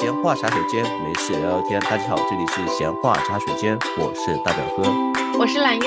[0.00, 1.78] 闲话茶水间，没事聊聊天。
[1.82, 5.86] 大家好，这里是闲话茶水间，我是大表哥，我是揽月，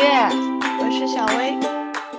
[0.79, 1.57] 我是小薇。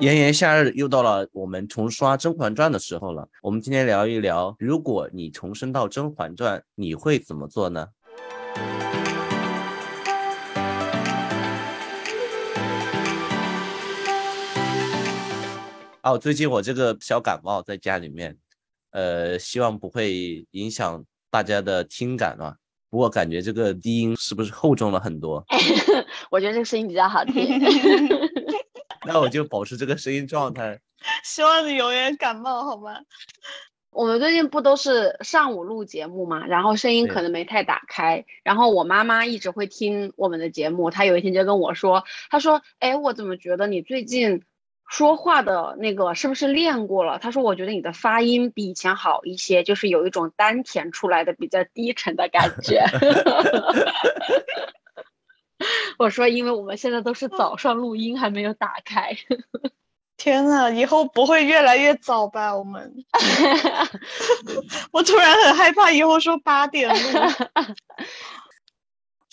[0.00, 3.28] 炎炎夏日又到了我们重刷《甄嬛传》的时候了。
[3.40, 7.86] 我们今天聊一聊，如果你重生到《甄嬛传》，你会怎么做呢？
[16.02, 18.36] 哦，最近我这个小感冒在家里面，
[18.90, 21.04] 呃，希望不会影响
[21.34, 22.54] 大家的听感啊。
[22.90, 25.44] 不过感觉这个低音是不是厚重了很多？
[26.30, 27.60] 我觉得这个声音比较好听。
[29.04, 30.78] 那我就保持这个声音状态。
[31.24, 33.00] 希望你永远感冒好吗？
[33.90, 38.24] 我们最近不都是上午录节目嘛，然后声音可能没太打开。
[38.44, 44.44] 然后我妈妈一直会听我们的节目，她有一天就跟我说：“她说，哎，我怎么觉得你最近？”
[44.88, 47.18] 说话的那个是不是练过了？
[47.18, 52.84] 他说：“我觉得你的发音比以前好一些，就是有一种丹田出来的比较低沉的感觉。
[55.98, 59.16] ”我说：“因为我们现在都是早上录音，还没有打开。
[60.16, 62.54] ”天呐，以后不会越来越早吧？
[62.56, 62.94] 我们，
[64.92, 67.20] 我突然很害怕，以后说八点录。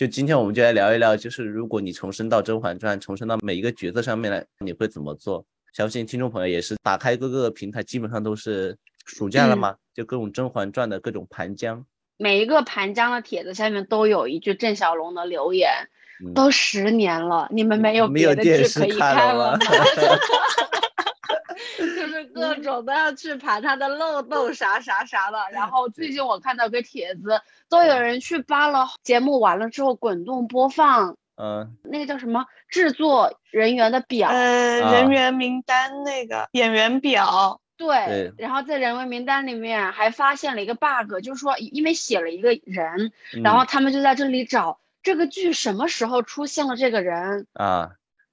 [0.01, 5.45] 就今天我们就来聊一聊，就是如果你重生到《甄嬛传》，重生到每一个角色上面来，你会怎么做？
[5.73, 11.85] 相信听众朋友也是打开各个平台，基本上都是暑假了嘛，就各种《甄嬛传》的各种盘江。
[12.17, 15.69] 每一个盘江的帖子下面都有一句郑晓龙的留言，
[16.33, 19.59] 都十年了，你们没有别的剧可以看了吗？
[22.71, 43.11] 就是各种都要去盘他的漏 洞啥啥啥的，然后最近我看到个帖子，都有人去扒了节目完了之后滚动播放，嗯，那个叫什么制作人员的表，呃，人员名单那个演员表，对，然后在人员名单里面还发现了一个 bug，就是说因为写了一个人，
[43.43, 47.91] 然后他们就在这里找这个剧什么时候出现了这个人啊。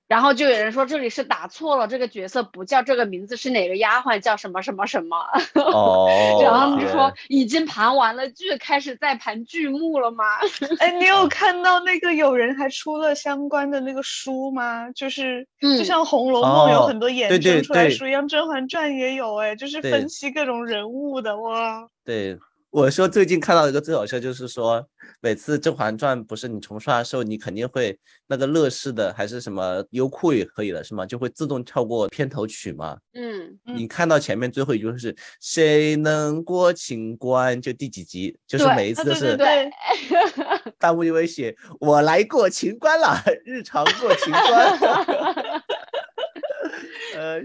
[0.08, 5.16] 然后就有人说这里是打错了，这个角色不叫这个名字，是哪个丫鬟叫什么什么什么？
[5.54, 6.40] 哦。
[6.42, 10.24] 然后就说已经盘完了剧，开始在盘剧目了吗？
[10.80, 14.90] 哎，你有看到那个有人还出了相关的那个书吗？
[14.92, 21.86] 就是就像《红楼梦》有很多衍生出来书一样，《甄嬛传》也有哎，就是分析各种人物的哇。
[22.04, 22.38] 对。
[22.70, 24.86] 我说最近看到一个最好笑，就是说
[25.20, 31.06] 每次《甄嬛传》不是你重刷的时候，你肯定会那个乐视的还是什么优酷也可以了，是吗？
[31.06, 32.98] 就会自动跳过片头曲嘛。
[33.14, 39.34] 嗯，你看到前面最后一句是“谁能过情关”，就第几集，就是每一次都是。
[39.36, 39.70] 对。
[40.78, 44.78] 弹幕就会写“我来过情关了”，日常过情关。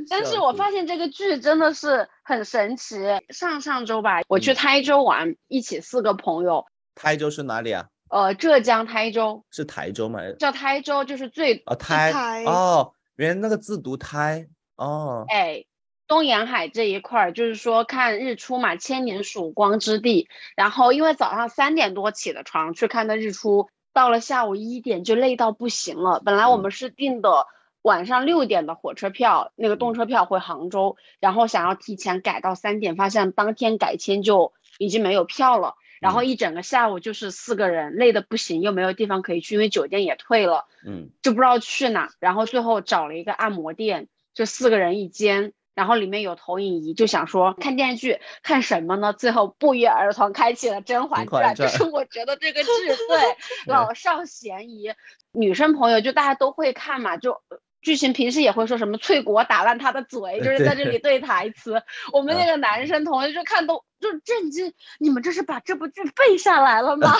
[0.10, 2.98] 但是我发现这个剧真的是很神奇。
[3.30, 6.66] 上上周吧，我去台州玩，一起四个朋友。
[6.96, 7.88] 台州是哪里啊？
[8.10, 9.44] 呃，浙江台州。
[9.50, 10.20] 是台州吗？
[10.40, 15.26] 叫台州，就是最啊台哦，原来那个字读台哦。
[15.28, 15.66] 哎，
[16.08, 20.28] 东沿海这一块儿，就是说看日出嘛，千年曙光之地。
[20.56, 26.22] 然后因为早上三点多起的床去看的日出，到了下午一点就累到不行了。
[26.24, 27.48] 本来我们是定的。
[27.84, 35.76] 晚上六点的火车票，那个动车票回杭州，然后想要提前改到三点，发现当天改签就已经没有票了。
[36.00, 42.10] 然后一整个下午就是四个人，累的不行，又没有地方可以去，因为酒店也退了，嗯，就不知道去哪。
[42.20, 49.14] 然后最后找了一个按摩店，就四个人一间，然后里面有投影仪，就想说看电视剧，看什么呢？
[49.14, 52.70] 最后不约而同开启了《甄嬛传》，就是我觉得这个剧
[53.08, 54.94] 对老少咸宜，
[55.32, 57.42] 女生朋友就大家都会看嘛，就。
[57.84, 61.84] 剧情平时也会说什么翠果打烂他的嘴，就是在这里对台词。
[62.12, 67.14] 我们那个男生同学就看都就震惊，你们这是把这部剧背下来了吗？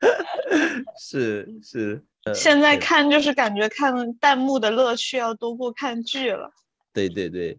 [0.98, 2.02] 是是，
[2.34, 6.52] 现在看就是感觉看弹幕的乐趣要多过看剧了。
[6.92, 7.58] 对对对，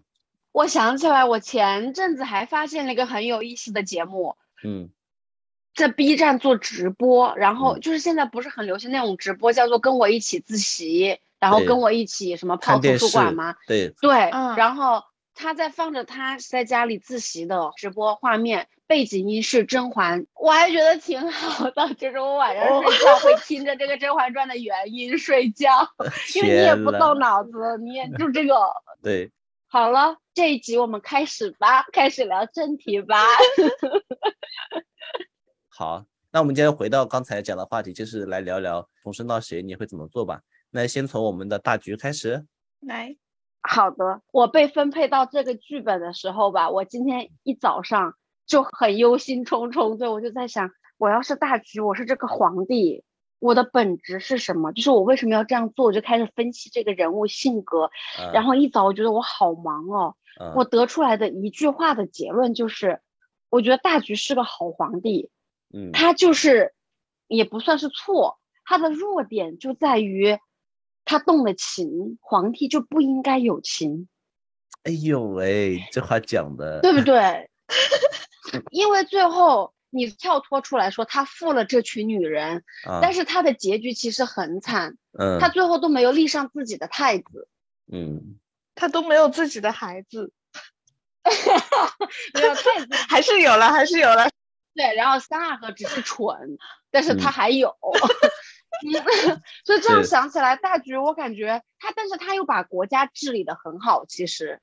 [0.51, 4.89] 我想起来，我前阵子还发现了一个很有意思的节目，嗯，
[5.75, 11.19] 在 B 站做直播，然后就是现在不是很流行那种直播，叫做跟我一起自习。
[11.39, 13.55] 然后跟我一起什么泡图书馆吗？
[13.67, 15.03] 对对，然后
[15.33, 25.69] 他在放着他在家里自习的直播画面，背景音是甄嬛，我还觉得挺好的，就是我晚上睡觉会听着这个《甄嬛传》的原音睡觉，
[26.35, 27.51] 因为你也不动脑子，
[27.83, 28.55] 你也 就这个。
[29.03, 29.31] 对，
[29.67, 33.17] 好了，这一集我们开始吧，开始聊正题吧。
[35.69, 40.41] 好，那我们今天回到刚才讲的话题，就是来聊聊重生到谁你会怎么做吧。
[40.71, 42.45] 那先从我们的大局开始，
[42.79, 43.15] 来，
[43.61, 44.21] 好的。
[44.31, 48.15] 我被分配到这个剧本的时候吧，我今天一早上
[48.45, 49.97] 就很忧心忡忡。
[49.97, 53.03] 对我就在想，我要是大局，我是这个皇帝，
[53.39, 54.71] 我的本职是什么？
[54.73, 55.85] 就是我为什么要这样做？
[55.85, 57.89] 我就开始分析这个人物性格。
[58.33, 60.15] 然后一早我觉得我好忙哦，
[60.55, 63.01] 我得出来的一句话的结论就是，
[63.49, 65.31] 我觉得大局是个好皇帝。
[65.73, 66.73] 嗯，他就是
[67.27, 70.37] 也不算是错，他的弱点就在于
[71.07, 74.09] 他动了情，皇帝就不应该有情。
[74.83, 77.49] 哎呦喂，这话讲的对不对？
[78.71, 82.63] 因为最后你跳脱出来说他负了这群女人，
[83.01, 84.97] 但是他的结局其实很惨。
[85.17, 87.47] 嗯，他最后都没有立上自己的太子。
[87.91, 88.37] 嗯，
[88.75, 90.33] 他都没有自己的孩子。
[92.33, 94.29] 没有太子，还是有了，还是有了。
[94.75, 96.57] 对，然后三阿哥只是蠢，
[96.91, 97.75] 但是他还有。
[99.65, 104.61] 所以这样想起来，大局我感觉他，但是他又把国家治理的很好，其实。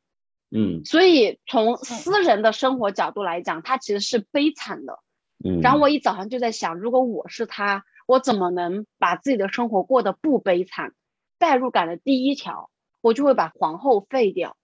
[0.56, 5.00] 嗯，所以从私人的生活角度来讲，他其实是悲惨的。
[5.44, 10.92] 嗯，然后我一早上就在想，如果我是他，我怎么能把自己的生活过得不悲惨？
[11.38, 12.70] 代入感的第一条，
[13.00, 14.56] 我就会把皇后废掉。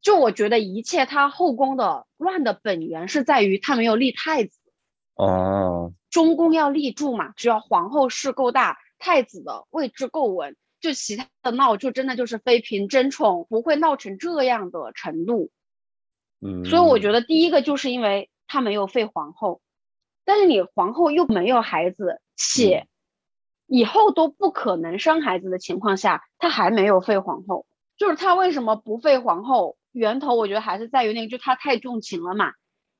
[0.00, 4.58] 就我觉得一切他后宫的乱的本源是在于他没有立太子。
[5.14, 10.56] 哦，中宫要立住嘛，只要皇后势够大，太子的位置够稳。
[10.78, 15.50] 就其他的闹，就真的就是妃嫔争宠，不会闹成这样的程度。
[16.40, 19.60] 嗯，所以我觉得第一个就是因为他没有废皇后，
[20.24, 22.88] 但是你皇后又没有孩子，且
[23.66, 27.64] 以后都不可能生孩子的情况下，他还没有废皇后。
[27.96, 29.76] 就是他为什么不废皇后？
[29.92, 32.52] 源头我觉得还是在于那个，就他太重情了嘛，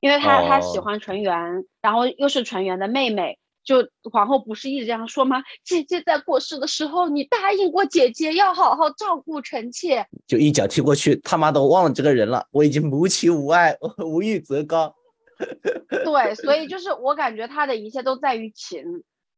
[0.03, 3.39] 因为他他喜欢纯元，然后又是纯元的妹妹。
[3.63, 5.41] 就皇后不是一直这样说吗？
[5.63, 12.45] 姐姐在过世的时候，你答应过姐姐要好好照顾臣妾，就一脚踢过去，他妈的我忘了这个人了。
[12.51, 14.93] 我已经无情无爱， 无欲则刚。
[16.03, 18.83] 对，所以就是我感觉他的一切都在于情。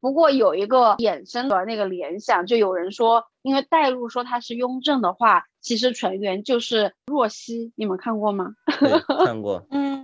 [0.00, 7.72] 不过有一个衍生的那个联想，就有人说，因为代入说他是雍正的话，其实纯元就是若曦。
[7.76, 8.54] 你们看过吗？
[9.24, 9.64] 看过。
[9.70, 9.95] 嗯，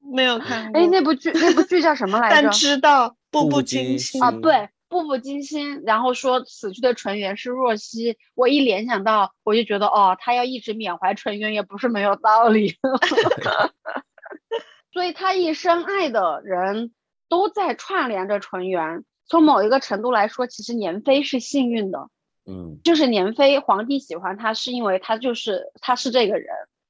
[0.00, 0.80] 没有看过。
[0.80, 2.42] 哎，那部剧那部剧叫什么 来着？
[2.42, 3.16] 但知道。
[3.30, 5.82] 步步惊心啊，对，步步惊心。
[5.84, 12.74] 然后说死去的纯元是若曦，我一联想到，我就觉得哦，他要一直缅怀纯元也不是没有道理。
[14.94, 16.92] 所以他一生爱的人
[17.28, 19.04] 都在串联着纯元。
[19.26, 22.08] 从某一个程度来说，其实年妃是幸运的。
[22.46, 26.48] 嗯，就是年妃，皇帝喜欢他是因为他就是他是这个人。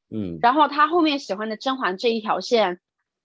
[0.09, 2.79] 嗯，然后他后面喜欢的甄嬛这一条线。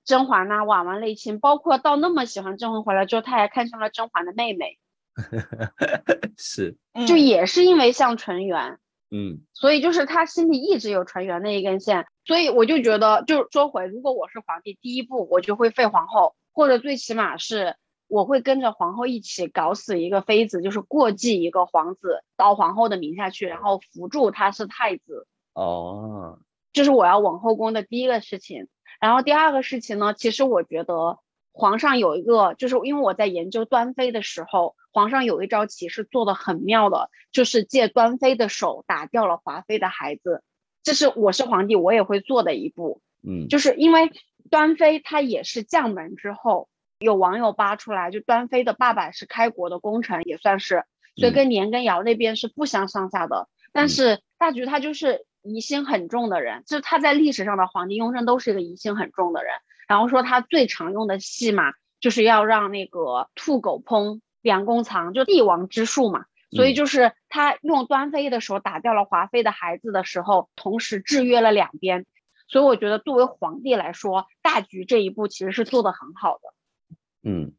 [0.06, 4.78] 甄嬛呐，婉婉内亲，包括到那么喜欢甄嬛回来之后，他还看上了甄嬛的妹妹，
[6.38, 6.76] 是，
[7.08, 8.80] 就也是因为像纯元，
[9.12, 17.76] 嗯，所以就是他心里一直有纯元那一根线，所以我就觉得，就说回，如果我是皇帝，第一步我就会废皇后，或者最起码是
[18.10, 26.40] 我会跟着皇后一起搞死一个妃子，就是过继一个皇子到皇后的名下去，然后扶助他是太子，哦，
[26.74, 28.68] 这是我要往后宫的第一个事情。
[29.00, 31.20] 然后第二个事情呢，其实我觉得
[31.52, 40.42] 皇上有一个，就是因为我在研究端妃的时候，皇上有一招棋是做的很妙的，就是借端妃的手打掉了华妃的孩子，
[40.84, 43.02] 这是我是皇帝我也会做的一步。
[43.22, 44.12] 嗯，就是因为
[44.50, 46.70] 端妃她也是将门之后，
[47.00, 50.84] 有网友扒出来，就端妃的爸爸是开国的功臣，也算是，
[51.18, 53.48] 所以跟年羹尧那边是不相上下的。
[53.72, 55.26] 但是大局他就是。
[55.44, 59.54] 疑心很重的人，就是他在历史上的皇帝雍正都是一个疑心很重的人。
[59.88, 66.26] 然后说他最常用的戏码，就是要让那个兔狗烹梁公藏，就帝王之术嘛。
[66.52, 72.06] 所以就是他用端妃的时候打掉了华妃的孩子的时候，同时制约了两边。
[72.48, 77.30] 所以我觉得作为皇帝来说，大局这一步其实是做得很好的。
[77.30, 77.54] 嗯，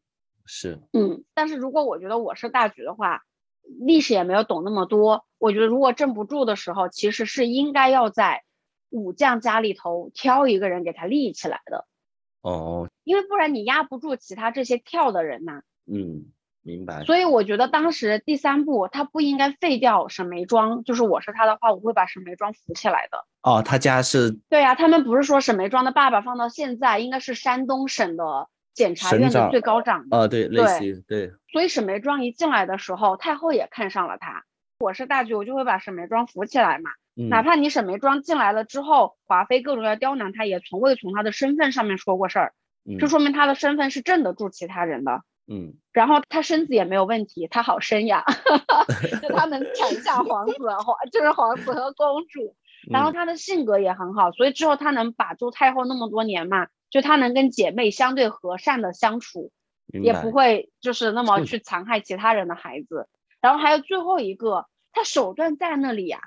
[0.45, 0.81] 是。
[0.93, 3.21] 嗯，但是如果我觉得我是大局的话。
[3.79, 8.43] 历史也没有懂那么多，我觉得如果镇不住的时候，其实是应该要在
[8.89, 11.85] 武将家里头挑一个人给他立起来的。
[12.41, 15.61] 哦，因为不然你压不住其他这些跳的人呐。
[15.85, 16.25] 嗯，
[16.61, 17.03] 明白。
[17.03, 23.25] 所以我觉得当时第三步他不应该废掉沈眉庄，就是我是他的话，我会把沈眉庄扶起来的。
[23.41, 24.31] 哦，他家是？
[24.49, 28.47] 对呀，他们不是说沈眉庄的爸爸放到现在应该是山东省的。
[28.75, 34.43] 检察院的最高长啊，对，类似于对，所以沈眉庄一进来的时候，太后也看上了他。
[34.77, 36.89] 我是大局，我就会把沈眉庄扶起来嘛。
[37.13, 42.53] 哪怕你沈眉庄进来了之后，华妃各种要刁难他，也从未从他的身份上面说过事儿，
[42.99, 45.21] 这说明他的身份是镇得住其他人的。
[45.47, 48.25] 嗯，然后他身子也没有问题，他好生呀，
[49.23, 52.53] 就他能产下皇子，皇就是皇子和公主。
[52.91, 56.67] 然后他的性格也很好，所以之后他能把住太后那么多年嘛。
[56.91, 59.51] 就她能跟姐妹相对和善的相处，
[60.03, 63.07] 也不会就是那么去残害其他人的孩子。
[63.41, 66.19] 然后还有最后一个，他手段在那里呀。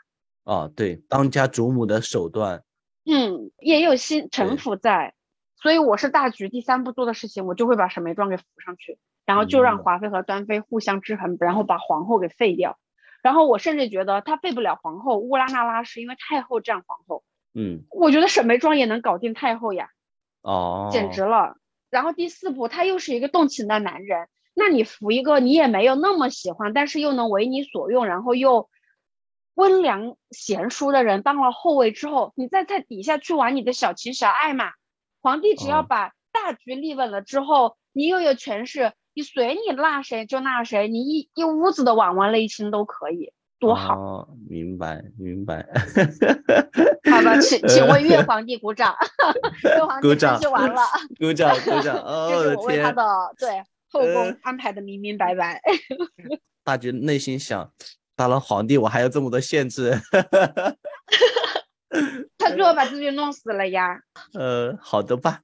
[0.45, 2.63] 哦，对，当家主母的手段。
[3.05, 5.15] 嗯，也有心城府在，
[5.57, 12.79] 所以我是大局第三步做的事情，我就会把沈眉庄给扶上去，然后就让华妃和端妃互相制衡，然后把皇后给废掉。
[13.23, 17.25] 然后我甚至觉得他废不了皇后，乌拉那拉是因为太后占皇后。
[17.55, 19.91] 嗯，我觉得沈眉庄也能搞定太后呀。
[20.43, 21.57] 哦，简直了。
[21.91, 28.69] 然后第四步，他又是一个动情的男人，那你扶一个你也没有那么喜欢，但是又能为你所用，然后又
[29.55, 34.73] 温良贤淑的人当了后卫之后，你再在底下去玩你的小情小爱嘛。
[35.21, 38.93] 皇帝只要把大局立稳了之后，你又有权势。
[39.15, 43.99] 你随你纳谁就纳谁，你一一屋子的婉婉内心都可以，多好。
[43.99, 45.67] 哦，明白明白。
[47.11, 48.95] 好吧，请请为 月皇帝鼓掌。
[49.65, 50.83] 岳皇帝分析完了，
[51.19, 51.97] 鼓掌鼓掌。
[52.05, 53.03] 哦，这是我为他的
[53.39, 55.61] 对后宫安排的明明白白。
[56.63, 57.73] 大局内心想，
[58.15, 59.99] 当了皇帝我还有这么多限制。
[62.37, 63.99] 他最后把自己弄死了呀。
[64.35, 65.41] 呃，好的吧。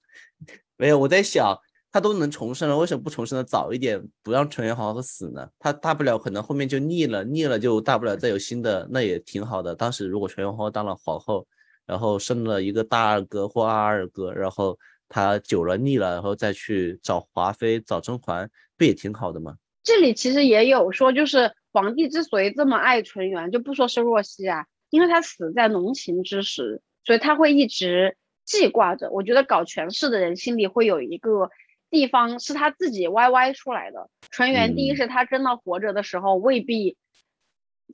[0.76, 1.59] 没有，我在想。
[1.94, 5.48] 他都能重生了，为什么不重生的早一点，不让纯元皇后死呢？
[5.60, 9.76] 他大不了可能后面就腻了，腻了就大不了再有新的，那也挺好的。
[9.76, 11.46] 当时如果纯元皇后当了皇后，
[11.86, 14.76] 然后生了一个大二哥或二二哥，然后
[15.08, 19.54] 他久了腻了，然后再去找华妃、找甄嬛，不也挺好的吗？
[19.84, 29.08] 这里其实也有说，就是皇帝之所以这么爱纯元，就不说是若曦啊，因为他死在浓情之时，所以他会一直记挂着。
[29.10, 31.48] 我觉得搞权势的人心里会有一个。
[31.94, 34.10] 地方是他自己歪歪出来的。
[34.32, 36.96] 纯元第一是他真的活着的时候未必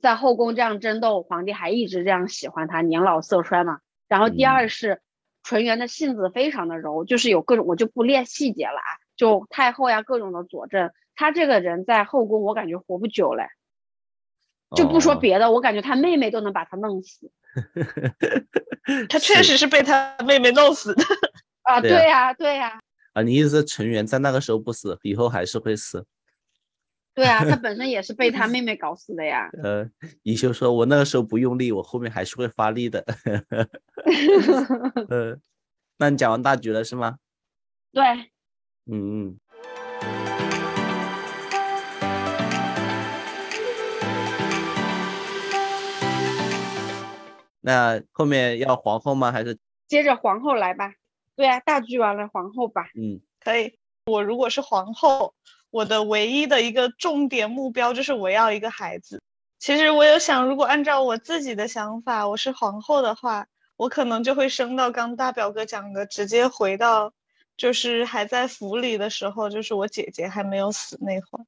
[0.01, 3.79] 在后宫这样争斗，皇帝还一直这样喜欢他，年老色衰嘛。
[4.07, 5.01] 然后第二是
[5.43, 13.45] 纯元的性子非常的柔，就是有各种我就不列细节了啊，就太后呀各种的佐证，他这个人在后宫我感觉活不久嘞。
[14.75, 17.29] 就不说别的，我感觉他妹妹都能把他弄死。
[19.09, 21.03] 他确实是被他妹妹弄死的
[21.63, 21.79] 啊！
[21.81, 22.69] 对呀，对呀。
[22.69, 22.81] 啊，
[23.23, 26.05] 你意思是成员在那个时候不死，以后还是会死？
[27.13, 29.49] 对啊，他本身也是被他 妹妹搞死的呀。
[29.61, 29.89] 呃，
[30.23, 33.03] 宜修说：“我那个时候不用力，我后面还是会发力的。
[35.09, 35.37] ”呃，
[35.97, 37.17] 那你讲完大局了是吗？
[37.91, 38.01] 对。
[38.85, 39.39] 嗯嗯。
[47.59, 49.31] 那后面要皇后吗？
[49.31, 50.93] 还是接着皇后来吧？
[51.35, 52.89] 对啊，大局完了，皇后吧。
[52.95, 53.77] 嗯，可以。
[54.05, 55.33] 我如果是皇后，
[55.69, 59.21] 我的唯一的一个重点目标就是我要一个孩子。
[59.59, 63.45] 其实我有想，如果按照我自己的想法，我是皇后的话，
[63.77, 67.13] 我可能就会升到刚大表哥讲的，直接回到
[67.55, 71.45] 就是还在府里的时候，就是我姐姐还没有死那会儿。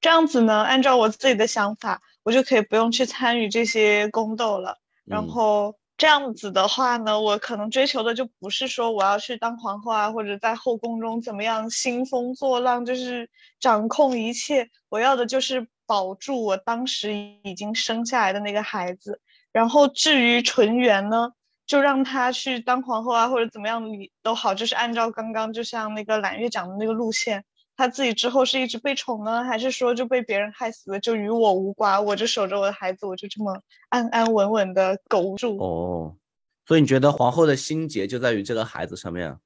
[0.00, 4.78] 这样子呢，按照我自己的想法，我就可以不用去参与这些宫斗了。
[5.04, 5.74] 然后。
[5.96, 14.68] 这样子的话呢，我可能追求的就不是说我要去当皇后啊，或者在后宫中怎么样兴风作浪，就是掌控一切。
[14.90, 19.20] 我要的就是保住我当时已经生下来的那个孩子。
[19.52, 21.32] 然后至于纯元呢，
[21.66, 27.42] 就让他去当皇后啊，或者怎么样，你都好，就是按照刚刚就像那个揽月讲的那个路线。
[27.76, 32.02] 他自己之后是一直被宠呢，还是说就被别人害死了，就与我无关？
[32.04, 35.58] 我就守着我的孩子，我就这么安安稳稳的苟住。
[35.58, 36.16] 哦，
[36.64, 39.38] 所以你觉得皇后的心结就在于这个孩子上面啊？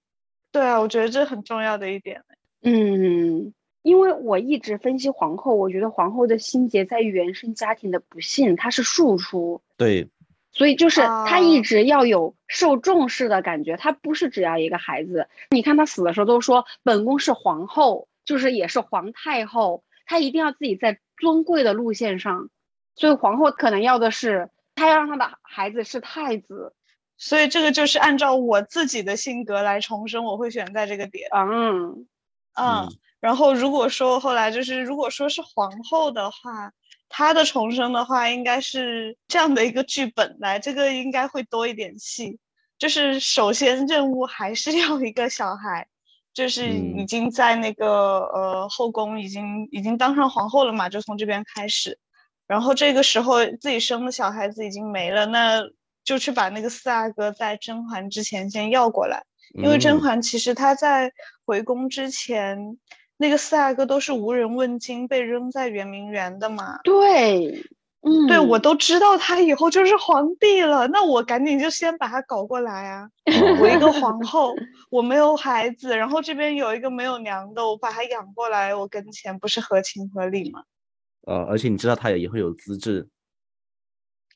[0.52, 2.22] 对啊，我觉得这很重要的一点。
[2.62, 9.60] 嗯，因为我一直分析皇后，我觉得皇后的心结在于原生家庭的不幸，她是庶出。
[9.76, 10.08] 对。
[10.52, 15.28] 所以就是她一直要有受重视的感觉，她不是只要一个孩子。
[15.50, 18.06] 你看她死的时候都说本宫是皇后。
[18.24, 22.48] 就是也是皇太后，她一定要自己在尊贵的路线上，
[22.94, 26.74] 所以皇后可能要的是，她要让她的孩子是太子，
[27.16, 31.28] 所以这个就是按照我自己的性格来重生，我会选在这个点。
[31.32, 32.06] 嗯
[32.54, 32.88] 嗯，
[33.20, 36.72] 然后如果说后来就是如果说是皇后的话，
[37.08, 42.38] 她的重生的话，应该是这样的一个剧本来，这个应该会多一点戏，
[42.78, 45.88] 就是首先任务还是 要一个小孩。
[46.32, 51.98] 就是已经在那个呃后宫已经已经当上皇后了嘛，就从这边开始，
[52.46, 55.60] 然后这个时候自己生的小孩子已经没了，那
[56.04, 59.22] 就去把那个四阿哥在甄嬛之前先要过来，
[59.54, 61.12] 因为甄嬛其实她在
[61.44, 62.78] 回宫之前，
[63.16, 66.78] 那个四阿哥都是无人问津，被扔在圆明园的嘛。
[66.84, 67.62] 对，
[68.02, 73.08] 嗯，对我都知道他以后就是皇帝了，那我赶紧就先把他搞过来啊！
[73.60, 74.54] 我一个皇后，
[74.90, 80.62] 我没有孩子，然后这边有一个没有娘的，我把他养过来，我跟前不是合情合理吗？
[81.28, 83.06] 呃，而且你知道他也会有资质。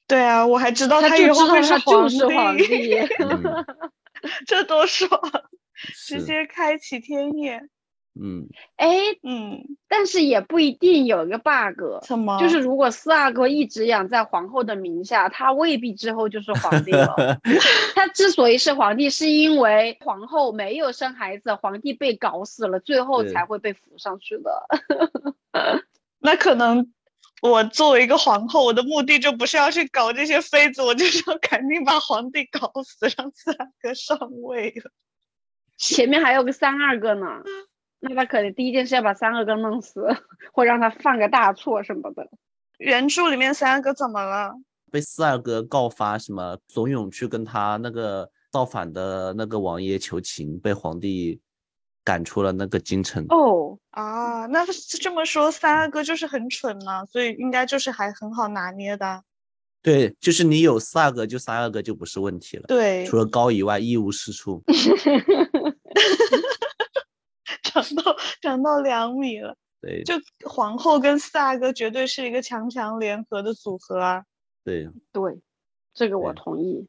[0.06, 2.06] 对啊，我还知道他以后会是皇
[2.58, 2.98] 帝，
[4.46, 5.08] 这多爽！
[6.06, 7.70] 直接开启天眼。
[8.16, 8.88] 嗯，哎，
[9.24, 12.38] 嗯，但是也不一定有一个 bug，什么？
[12.38, 17.40] 就是如果四阿哥一直养在皇后的名下，他未必之后就是皇帝了。
[17.96, 24.68] 他之所以是皇帝，是因为皇后没有生孩子，皇帝被搞死了，最后才会被扶上去的。
[26.20, 26.92] 那可能
[27.42, 34.92] 我作为一个皇后，我的目的就不是要去搞这些妃子，我就是要赶紧把皇帝搞死，让四阿哥上位了。
[35.76, 37.26] 前面还有个三阿哥呢。
[38.04, 40.06] 那他可能第一件事要把三阿哥弄死，
[40.52, 42.28] 或让他犯个大错什么的。
[42.78, 44.54] 原著里面三阿哥怎么了？
[44.90, 51.40] 被四阿哥告发什么怂恿去跟他那个造反的那个王爷求情，被皇帝
[52.04, 53.24] 赶出了那个京城。
[53.28, 54.64] 哦啊，那
[55.00, 59.22] 这么说三阿哥就是很蠢嘛，所以应该就是还很好拿捏的。
[59.82, 62.64] 对，就是你有四阿哥，就三阿哥就不是问题了。
[62.66, 64.62] 对，除了高以外一无是处。
[67.82, 70.14] 长到长到两米了，对，就
[70.48, 74.24] 皇后跟四阿哥绝对是一个强强联合的组合啊！
[74.62, 75.40] 对对，
[75.92, 76.86] 这个我同意。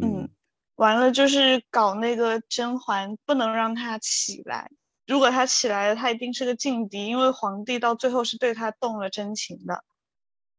[0.00, 0.28] 嗯，
[0.76, 4.70] 完了就是搞那个甄嬛，不能让她起来。
[5.06, 9.82] 如果她起来了，她一定是个劲敌，因为皇帝到最后是对她动了真情的。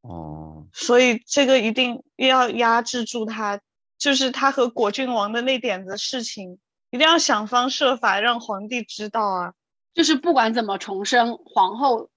[0.01, 3.59] 哦，所以这个一定要压制住她，
[3.97, 6.59] 就是她和果郡王的那点子事情。
[6.89, 9.53] 一定要想方设法让皇帝知道啊！
[9.93, 12.09] 就是不管怎么重生，皇后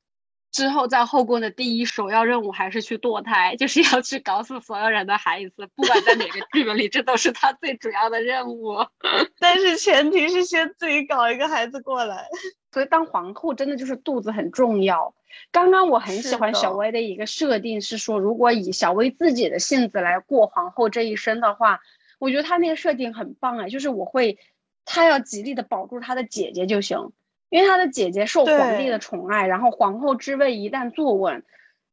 [0.52, 5.68] 之后在后宫的第一首要任务还是去堕胎，就是要去搞死所有人的孩子。
[5.74, 8.76] 不管在哪个剧本里，这都是她最主要的任务。
[9.40, 12.28] 但是前提是先自己搞一个孩子过来。
[12.70, 15.14] 所以当皇后真的就是肚子很重要。
[15.50, 21.80] 刚刚我很喜欢小薇的一个设定是说，如果以小薇自己的性子来过皇后这一生的话，
[22.18, 24.38] 我觉得她那个设定很棒哎，就是我会。
[24.84, 27.12] 他要极力的保住他的姐姐就行，
[27.49, 31.45] 因为他的姐姐受皇帝的宠爱，然后皇后之位一旦坐稳，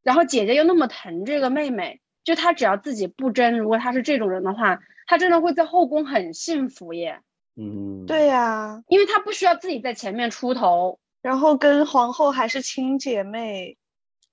[0.03, 7.21] 然后姐姐又那么疼这个妹妹，就他只要自己不争，如果他是这种人的话，他真的会在后宫很幸福耶。
[7.55, 13.77] 嗯，对呀，因为他不需要自己在前面出头，然后跟皇后还是亲姐妹。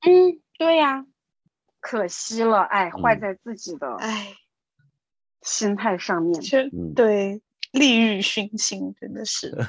[0.07, 1.07] 嗯，对呀，
[1.81, 4.35] 可惜了，哎，坏在自己的哎
[5.40, 6.40] 心态上面。
[6.95, 7.40] 对。
[7.75, 9.53] 利欲熏心，真的是。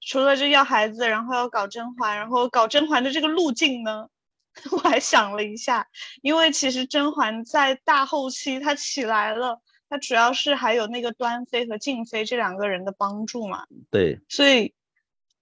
[0.00, 4.08] 除了这要孩子，然后要搞甄嬛，然后搞甄嬛的这个路径呢，
[4.70, 5.86] 我还想了一下，
[6.22, 13.64] 因为其实甄嬛在大后期她起来了，她主要是还有那个端妃和静妃这两个人的帮助嘛。
[13.90, 14.20] 对。
[14.28, 14.72] 所以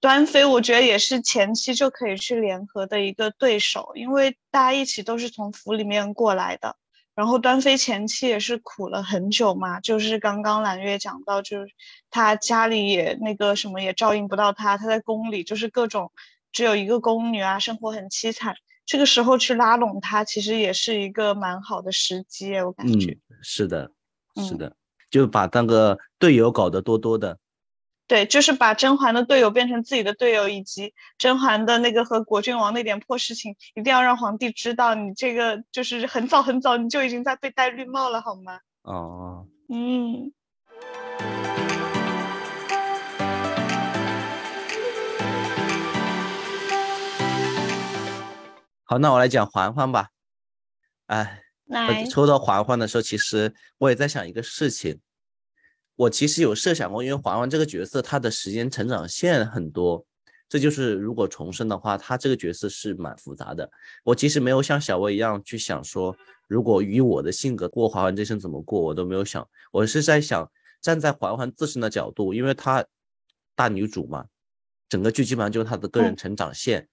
[0.01, 6.77] 端妃我觉得也是前期就可以去联合的一个对手，因为大家一起都是从府里面过来的。
[7.17, 11.67] 然后端妃前期也是苦了很久嘛，就是刚刚揽月讲到，就是
[12.11, 16.13] 她家里也那个什么也照应不到她，她在宫里就是各种
[16.53, 18.55] 只有一个宫女啊，生活很凄惨。
[18.85, 23.13] 这个时候去拉拢她，其实也是一个蛮好的时机，我感觉。
[23.13, 23.91] 嗯，是的，
[24.37, 24.77] 是的，
[25.11, 27.39] 就把那个队友搞得多多的。
[28.09, 34.95] 对，就是把甄嬛的队友变成自己的队友，以及甄嬛的那个和果郡王那点破事情，一定要让皇帝知道。
[34.95, 38.61] 你这个就是很早很早你就已经在被戴绿帽了，好吗？
[38.83, 40.33] 哦，嗯。
[48.85, 50.11] 好，那我来讲嬛嬛吧。
[51.07, 51.41] 哎，
[52.09, 55.01] 抽到嬛嬛的时候，其实我也在想一个事情。
[55.97, 60.05] 我其实有设想过，因为嬛嬛这个角色，她的时间成长线很多，
[60.49, 63.71] 这就是如果重生的话，她这个角色是蛮复杂的。
[64.05, 66.15] 我其实没有像小薇一样去想说，
[66.49, 69.49] 如果以我的性格过嬛嬛这生怎么过，我都没有想。
[69.73, 70.51] 我是在想，
[70.83, 72.85] 站在嬛嬛自身的角度，因为她
[73.55, 74.27] 大女主嘛，
[74.91, 76.87] 整个剧基本上就是她的个人成长线。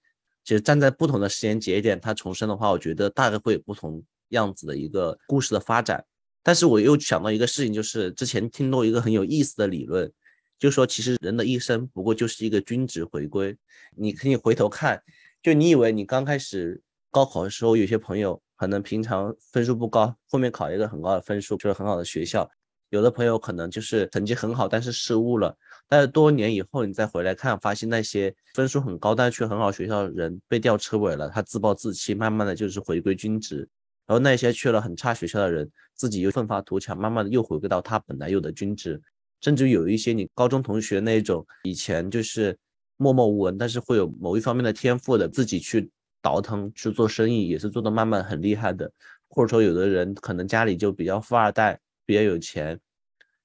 [0.45, 6.05] 其实站在不同的时间节点，她重生的话，我觉得大概会有不同样子的一个故事的发展。
[6.43, 10.11] 但是我又想到一个事情，就是之前听到一个很有意思的理论，
[10.59, 13.57] 就说其实人的一生不过就是一个均值回归。
[13.95, 15.01] 你可以回头看，
[15.41, 22.45] 就你以为你刚开始高考的时候，有些朋友可能平常分数不高，后面考一个很高的分数，就是很好的学校；
[22.89, 25.55] 有的朋友可能就是成绩很好，但是失误了，
[25.87, 33.67] 但是多年以后你再回来看，发现那些分数很高但是去很好学校的人被吊车尾了，他自暴自弃，慢慢的就是回归均值。
[34.05, 39.01] 然后那些去了很差学校的人，自己又奋发图强，慢慢的又回归到他本来有的均值。
[39.41, 42.57] 甚至有一些你高中同学那种以前就是
[42.97, 45.89] 默默无闻，但是会有某一方面的天赋的，自己去
[46.21, 48.89] 倒腾去做生意，也是做的慢慢很厉害的。
[49.27, 52.79] 或者说有的人可能家里就比较富二代，比较有钱，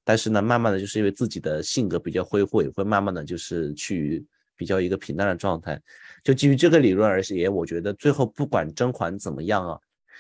[0.05, 5.81] 但是呢，慢慢的就是因为自己的性格比较挥霍，也会慢慢的就是去比较一个平淡的状态。
[6.23, 9.79] 就基于这个理论而言，我觉得最后不管甄嬛怎么样啊，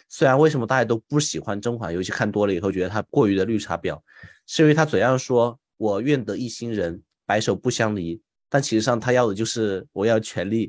[0.08, 4.00] 虽然为什么大家都不喜欢甄嬛，尤其看多了以后觉得她过于的绿茶婊，
[4.46, 5.58] 是因为她嘴上说。
[5.80, 8.20] 我愿得一心人，白首不相离。
[8.48, 10.68] 但其实上她要的就是我要权力。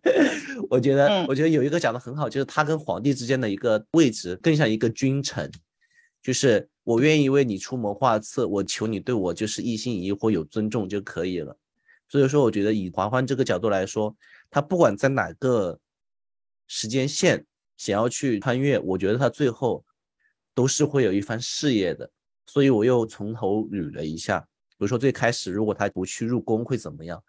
[0.70, 5.52] 我觉得，我觉得有一个讲的很好，就是她跟皇帝之间的一个位置更像一个君臣，
[6.22, 11.54] 就是我愿意为你出谋划策，我求你对我就是一心一意或有尊重就可以了。
[12.08, 14.16] 所以说，我觉得以嬛嬛这个角度来说，
[14.50, 15.78] 她不管在哪个
[16.66, 17.44] 时间线
[17.80, 19.82] 想要去穿越，我觉得他最后
[20.54, 22.10] 都是会有一番事业的。
[22.46, 27.24] 所以我又从头捋了一下，比如说最开始如果他不去入宫会怎么样？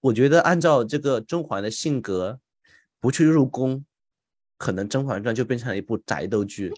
[0.00, 2.38] 我觉得按照这个甄嬛的性格，
[3.00, 3.84] 不去入宫，
[4.56, 6.72] 可能《甄嬛传》就变成了一部宅斗剧，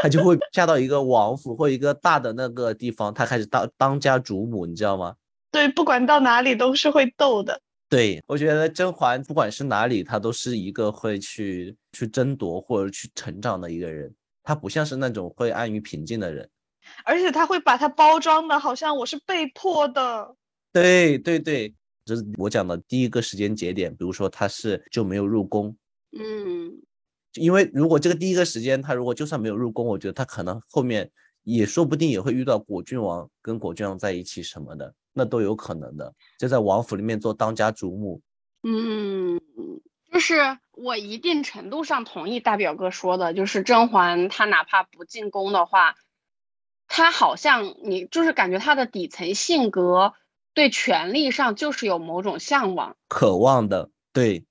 [0.00, 5.16] 她就会嫁到一个王府或一个大的那个地方，她开始当当家主母，你知道吗？
[5.50, 7.60] 对，不管到哪里都是会斗的。
[7.94, 16.50] 对，我觉得甄嬛不管是哪里，她都是一个会去去争夺或者去成长的一个人，她不像是那种会安于平静的人。
[17.04, 20.34] 而且她会把它包装的，好像我是被迫的。
[20.72, 21.72] 对对对，
[22.04, 23.94] 这是我讲的第一个时间节点。
[23.94, 25.76] 比如说她是就没有入宫，
[26.18, 26.72] 嗯，
[27.34, 31.08] 因为如果这个第一个时间她如果就算没有入宫，我觉得她可能后面
[31.44, 36.12] 也说不定也会遇到果郡王跟果郡王在一起什么的，那都有可能的。
[36.38, 38.20] 就在王府里面做当家主母。
[38.62, 39.40] 嗯，
[40.10, 45.94] 就是我一定程度上同意大表哥说的，就是甄嬛她哪怕不进宫的话。
[46.86, 50.12] 她好像你就是感觉她的底层性格
[50.52, 53.90] 对权力上就是有某种向往、渴望的。
[54.12, 54.46] 对，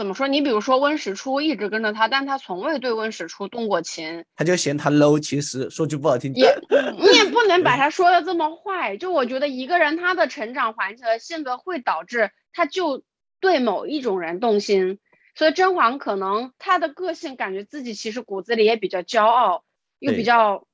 [0.00, 0.26] 怎么说？
[0.26, 4.24] 你比如说温实初一直跟着他，但他从未对温实初动过情。
[4.34, 5.20] 他就嫌他 low。
[5.20, 6.58] 其实说句不好听，也
[6.98, 8.96] 你也不能把他说的这么坏。
[8.96, 13.02] 就我觉得一个人他的成长环境和性格会导致他就
[13.40, 14.98] 对某一种人动心。
[15.34, 19.64] 所以甄嬛可能她的个性感觉自己其实骨子里也比较骄傲，
[19.98, 20.66] 又比较。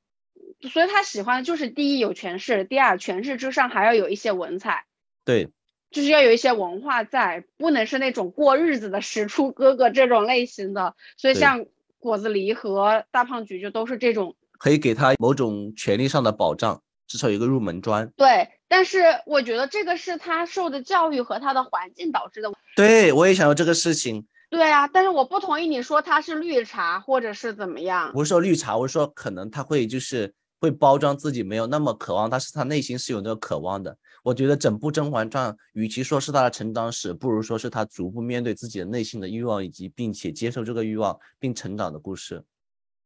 [0.71, 4.85] 所以他喜欢的就是第一有权势，第二权势之上还要有一些文采，
[5.25, 5.49] 对，
[5.91, 10.95] 就是要有一些文化在，不能是那种过日子的实出哥哥这种类型的。
[11.17, 11.65] 所以像
[11.99, 18.13] 果子狸和大胖菊就都是这种，可以给他某种权利上的保障，至少有一个入门砖。
[18.17, 22.53] 对，但是我觉得这个是他受的教育和他的环境导致的。
[22.75, 24.27] 对，我也想要这个事情。
[24.51, 28.13] 对啊，但是我不同意你说他是绿茶或者是怎么样。
[28.13, 30.35] 不是说绿茶，我是说可能他会就是。
[30.59, 33.97] 会包装自己没有那么渴望，但是他内心是有那个渴望的。
[34.23, 42.43] 我觉得整部《甄嬛传》与其说是他的成长史，不如说是他逐步面对自己的内心的欲望，以及并且接受这个欲望并成长的故事。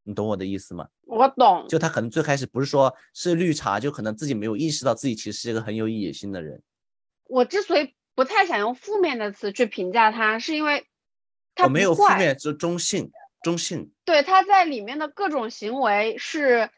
[0.02, 0.88] 你懂我的意思吗？
[1.06, 1.66] 我懂。
[1.68, 6.62] 就他可能最开始不是说是绿茶，就可能自己没有意识到自己其实是一个很有野心的人。
[7.24, 10.86] 我之所以不太想用负面的词去评价他，是因为
[11.54, 13.10] 他没有负面，就中性，
[13.42, 13.92] 中性。
[14.06, 16.70] 对，他在里面的各种行为是。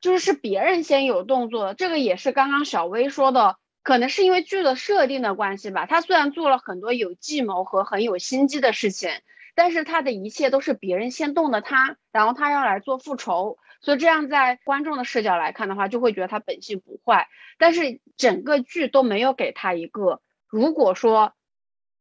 [0.00, 5.86] 就是是别人先有动作的，这个也是刚刚小薇说的，可能是因为剧的设定的关系吧。
[5.86, 9.10] 他虽然做了很多有计谋和很有心机的事情，
[9.54, 17.28] 但是他的一切都是别人先动的他，然后他要来做复仇，所以这样在观众的视角来看的话，就会觉得他本性不坏。
[17.58, 21.32] 但是整个剧都没有给他一个，如果说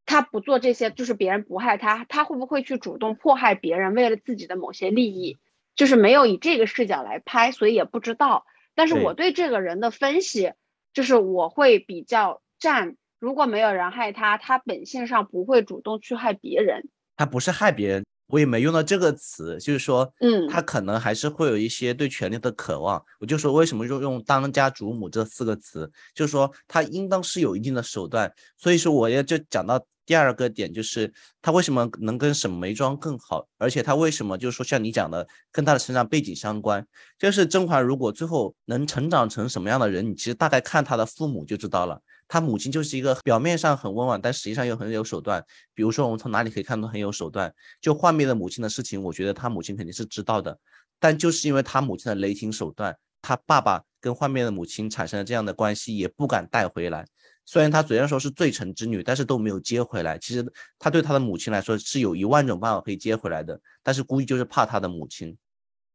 [0.06, 5.38] 他不做这些，就是别人不害他，他会不会去主动迫害别人，为了自己的某些利益？
[5.78, 8.46] 就是没有以这个视角来拍，所以也不知道。
[8.76, 10.52] 但是我对这个人的分析，
[10.92, 16.90] 就是我会比较站，如果没有人害他，他本性上不会主动去害别人。
[17.16, 23.02] 他不是害别人，我也没用到这个词，就是说，嗯，他可能还是会有一些对权力的渴望。
[23.20, 28.34] 我就说为什么用用当家主母这四个词，就是说他应当是有一定的手段。
[28.58, 29.86] 所以说我也就讲到。
[30.08, 36.84] 第二个点就是他为什么能跟沈眉庄更好，而且他为什么就是说像你讲的跟他的成长背景相关，
[37.20, 42.02] 就是甄嬛如果最后能成长成什么样的人，你其实大概看他的父母就知道了。
[42.30, 45.44] 他母亲就是一个表面上很温婉，但实际上又很有手段。
[45.74, 47.54] 比如说我们从哪里可以看到很有手段？
[47.82, 50.58] 就幻灭的母亲的事情，我觉得他母亲肯定是知道的，
[51.00, 52.96] 但就是因为他母亲的雷霆手段。
[53.20, 57.06] 他爸爸跟幻灭的母亲产生了这样的关系，也不敢带回来。
[57.48, 60.20] 虽然他嘴上说是罪臣之女，但是都没有接回来。
[60.20, 60.46] 其实
[60.78, 65.36] 他对他的母亲来说是有一万种办法可以接回来的，但是估计就是怕他的母亲。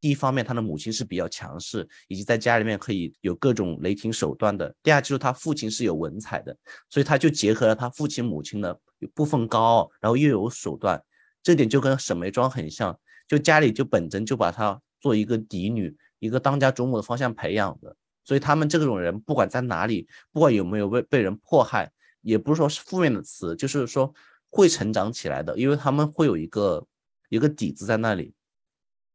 [0.01, 4.75] 第一方面，他的母亲是比较强势，以及在家里面可以有各种雷霆手段的。
[4.83, 6.57] 第二就是他父亲是有文采的，
[6.88, 8.81] 所以他就结合了他父亲母亲的
[9.15, 11.01] 部分高傲，然后又有手段，
[11.43, 12.99] 这点就跟沈眉庄很像。
[13.29, 17.95] 就家里就本真就把她做一个嫡女，一个当家主母的方向培养的。
[18.24, 24.14] 所以他们这种人，不管在哪里，不管有没有被被人迫害，也不是说是负面的词，就是说
[24.50, 26.87] 会成长起来的，因为他们会有一个
[27.28, 28.35] 一个底子在那里。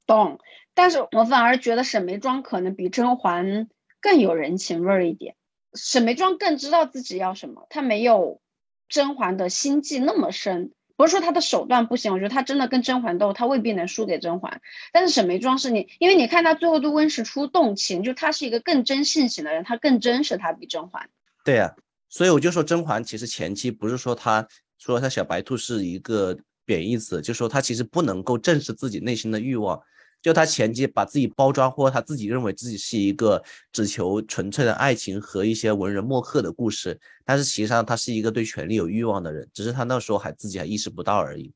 [0.06, 0.40] 懂，
[0.74, 3.68] 但是我反而觉得沈眉庄可能比甄嬛
[4.00, 5.36] 更有人情味儿一点。
[5.74, 8.42] 沈眉庄更知道自己要什么，她没有
[8.88, 10.72] 甄嬛的心计那么深。
[10.98, 14.60] 不是说他的手段不行，我觉得他真的跟甄嬛斗，他未必能输给甄嬛。
[14.92, 21.08] 但是沈眉庄是你，因为你看他最后对温实初动情，就他是一个更真性情的人，他更真实，他比甄嬛。
[21.46, 21.74] 对呀，
[22.10, 24.46] 所以我就说甄嬛其实前期不是说他
[24.80, 29.80] 说他小白兔是一个贬义词，就说他其实不能够正视自己内心的欲望。
[30.22, 41.54] 就他前期把自己包装，或他自己认为自己是一个只求纯粹的爱情和一些文人墨客的故事，但是实际上他是一个对权力有欲望的人，只是他那时候还自己还意识不到而已。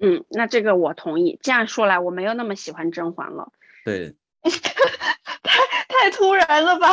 [0.00, 1.38] 嗯，那这个我同意。
[1.42, 3.52] 这样说来，我没有那么喜欢甄嬛了。
[3.84, 5.50] 对， 太
[5.88, 6.88] 太突然了吧？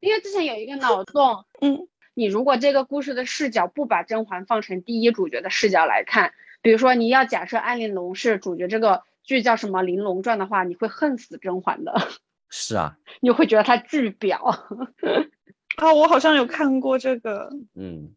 [0.00, 9.04] 因为之前有一个脑洞，嗯，你如果这个故事的视角不把甄嬛放成第一主角的视角来看，比如说你要假设安陵容是主角，这个。
[9.28, 11.92] 剧叫什么《玲珑传》的话，你会恨死甄嬛的。
[12.48, 14.38] 是啊，你会觉得她巨婊
[15.76, 15.92] 啊！
[15.92, 17.50] 我好像有看过这个。
[17.74, 18.10] 嗯，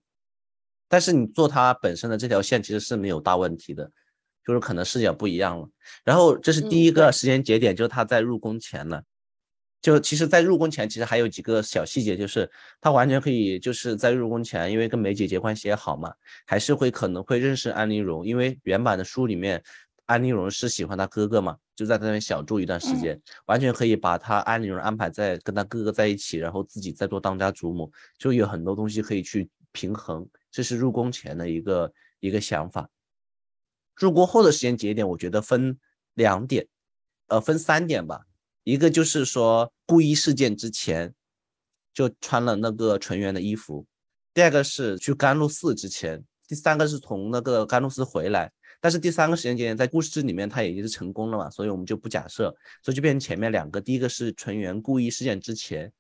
[0.88, 3.92] 但是你做它本身的这条线其实是没有大问题的，
[4.48, 5.68] 就是可能视角不一样了。
[6.06, 9.04] 然后这是第一个时间节点，就是她在入宫前了。
[9.82, 16.14] 就其实，在入宫前，其实还有几个小细节，就是他完全可以就是在入宫前，因为跟梅姐姐关系也好嘛，
[16.46, 19.62] 还是会可能会认识安陵容，因为原版的书里面。
[20.06, 30.28] 安陵容是喜欢他哥哥嘛，就在那边小住一段时间，完全可以把他安陵容安排在跟他哥哥在一起，然后自己再做当家主母，就有很多东西可以去平衡。
[30.52, 32.90] 这是入宫前的一个一个想法。
[33.96, 35.80] 入宫后的时间节点，我觉得分
[36.16, 36.68] 两点，
[37.28, 38.26] 呃，分三点吧。
[38.64, 41.14] 一个就是说布衣事件之前
[41.94, 43.86] 就穿了那个纯元的衣服，
[44.34, 48.52] 第二个是去甘露寺之前，第三个是从那个甘露寺回来。
[48.82, 53.80] 但是第三个时间节点在故事里面，它已经是成功了嘛，所以我们就不假设，所以就变成前面两个。
[53.80, 55.94] 第一个是纯元故意事件之前，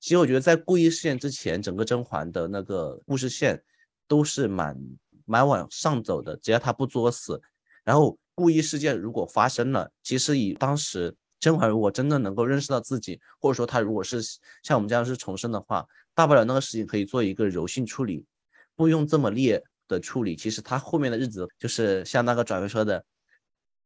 [0.00, 3.62] 其实我觉得在故意事件之前，整个甄嬛的那个故事线
[4.08, 4.76] 都是蛮
[5.24, 7.40] 蛮往上走的，只要她不作死。
[7.84, 14.20] 然后故意事件如果发生了，其实以当时甄嬛如果真的能够认识到自己，或者说她如果是
[14.64, 18.24] 像我们这样是重生的话，大不了那个事情可以做一个柔性处理，
[18.74, 19.62] 不用这么烈。
[19.88, 23.04] 的处理，其实他后面的日子就是像那个转文说的，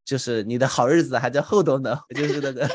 [0.04, 2.68] 就是你的好日子还在后头呢， 就是那个，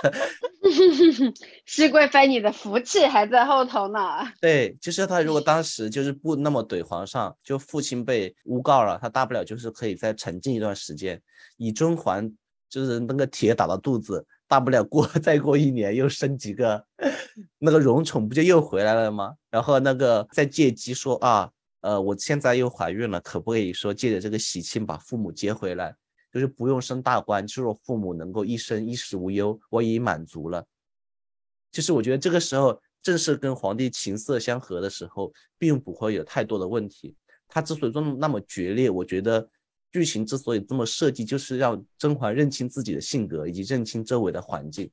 [1.66, 4.00] 熹贵妃，你的福气还在后头呢。
[4.40, 11.22] 对，就是他如果当时就是不那么怼皇上，就父亲被诬告了，他大不了就是可以再沉静一段时间，
[11.58, 12.32] 以甄嬛
[12.70, 16.86] 就是那个铁打到肚子，大不了过 再过一年又生几个，
[17.60, 19.34] 那个荣宠不就又回来了吗？
[19.50, 21.50] 然后那个再借机说啊。
[21.84, 25.94] 呃，我现在又怀孕了，可不可以说借着这个喜庆把父母接回来，
[26.32, 30.66] 就是不用升大官，就是父母能够一生衣食无忧，我已满足了。
[31.74, 37.18] 就是我觉得这个时候正是跟皇帝琴瑟相合的时候，并不会有太多的问题。
[37.50, 39.46] 他之所以做那么决裂，我觉得
[39.92, 44.90] 剧情之所以这么设计，就是让甄嬛认清自己的性格以及认清周围的环境。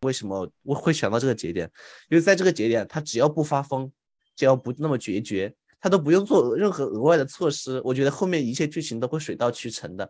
[0.00, 1.70] 为什么我会想到这个节点？
[2.08, 3.92] 因为在这个节点，他只要不发疯，
[4.34, 5.54] 只要不那么决绝。
[5.84, 10.08] 他都不用做任何额外的措施，我觉得后面一切剧情都会水到渠成的。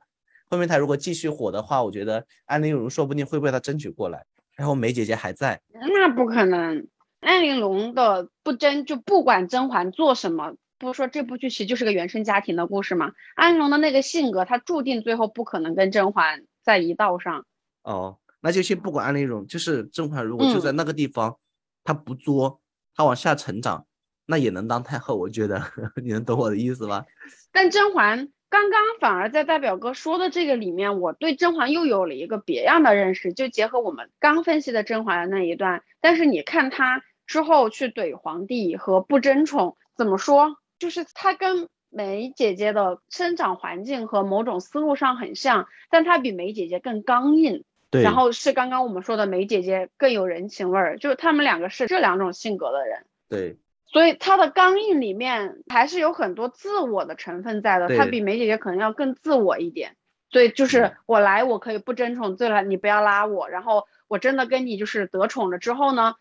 [0.49, 4.25] 后面他如果继续火的话，我觉得安陵容说不定会被他争取过来。
[4.55, 6.87] 然后梅姐姐还在，那不可能。
[7.19, 13.11] 安陵容的不争，就不管甄嬛做什么，不是说这部剧其实就是个原生家庭的故事吗？
[13.35, 17.45] 安陵容的那个性格，她注定最后不可能跟甄嬛在一道上。
[17.83, 21.37] 哦，那就先不管安陵容，就是甄嬛如果就在那个地方，
[21.83, 22.61] 她不作，
[22.95, 23.85] 她往下成长。
[24.27, 25.63] 那也能当太后，我觉得
[26.03, 27.05] 你能懂我的意思吗？
[27.53, 33.33] 但甄嬛刚刚反而在大表哥说的这个里面，我对甄嬛又有了一个别样的认识。
[33.33, 40.57] 就结合我们刚分析的甄嬛的那一段，但是你看她之后去怼皇帝和不争宠，怎么说？
[40.79, 47.65] 就是她跟梅姐姐的生长环境和某种思路上很像，但她比梅姐姐更刚硬。
[47.91, 53.07] 对，然后是刚刚我们说的梅姐姐更有人情味儿，就是他们两个是这两种性格的人。
[53.29, 53.57] 对，
[53.95, 59.97] 所以他的刚硬里面还是有很多自我的成分在的，他比梅姐姐可能要更自我一点。
[60.29, 63.49] 所以就是我来，我可以不争宠，对了，你不要拉我。
[63.49, 66.17] 然后我真的跟你就是得宠了之后呢，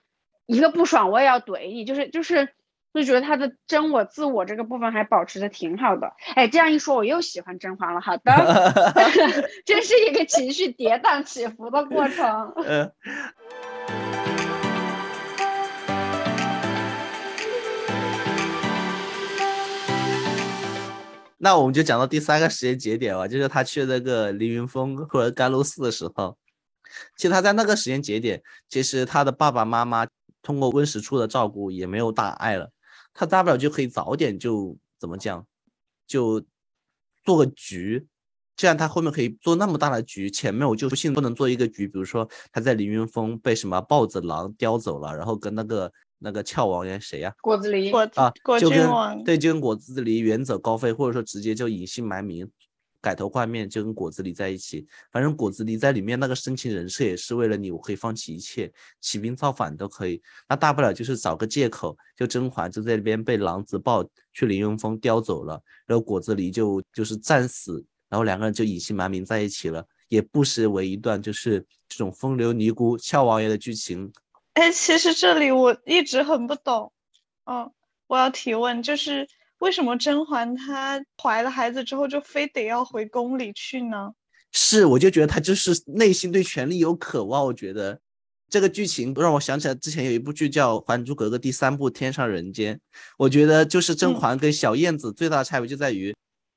[0.45, 2.47] 一个不爽我也要怼你，就是就是。
[2.95, 8.01] 就觉得他的真我自我这个部分还保持的挺好的，哎，这样一说我又喜欢甄嬛了。
[8.01, 8.21] 好的
[9.65, 12.53] 这是一个情绪跌宕起伏的过程。
[21.43, 26.37] 那我们就讲到第三个时间节点吧，就是他去那个凌云峰或者甘露寺的时候，
[27.17, 30.07] 其实他在那个时间节点，其实他的爸爸妈妈
[30.41, 32.71] 通过温实初的照顾也没有大碍了。
[33.13, 35.45] 他大不了就可以早点就怎么讲，
[36.07, 36.41] 就
[37.25, 38.07] 做个局，
[38.55, 40.31] 这样他后面可以做那么大的局。
[40.31, 45.91] 前面我就不信不能做一个局，比如说他在凌云峰被什么豹子狼叼走了，然后跟那个
[46.23, 47.35] 那个俏王爷谁呀？
[47.41, 52.49] 果子狸啊，果郡王对，就跟果子狸远走高飞，或者说直接就隐姓埋名。
[53.01, 60.21] 改头换面就跟果子狸在一起，反正果子狸在里面那个深情人设也是为了你，我可以放弃一切，起兵造反都可以。
[60.47, 71.59] 那大不了就是找个借口，就甄嬛就在那边被狼子豹去凌云峰叼走了，然后果子狸就就是战死，然后两个人就隐姓埋名在一起了，也不失为一段就是
[71.89, 74.09] 这种风流尼姑俏王爷的剧情。
[74.53, 76.91] 哎，其实这里我一直很不懂，
[77.45, 77.71] 嗯，
[78.07, 79.27] 我要提问就是。
[79.59, 84.11] 为什么甄嬛她怀了孩子之后就非得要回宫里去呢？
[84.51, 87.45] 是，我就觉得她就是内心对权力有渴望。
[87.45, 87.97] 我觉得
[88.49, 92.75] 这个剧情让我想起来之前有一部剧叫《还珠格格》第三部《天上人间》，
[93.17, 96.13] 我觉得就是甄嬛跟小燕子最大的差别就在于。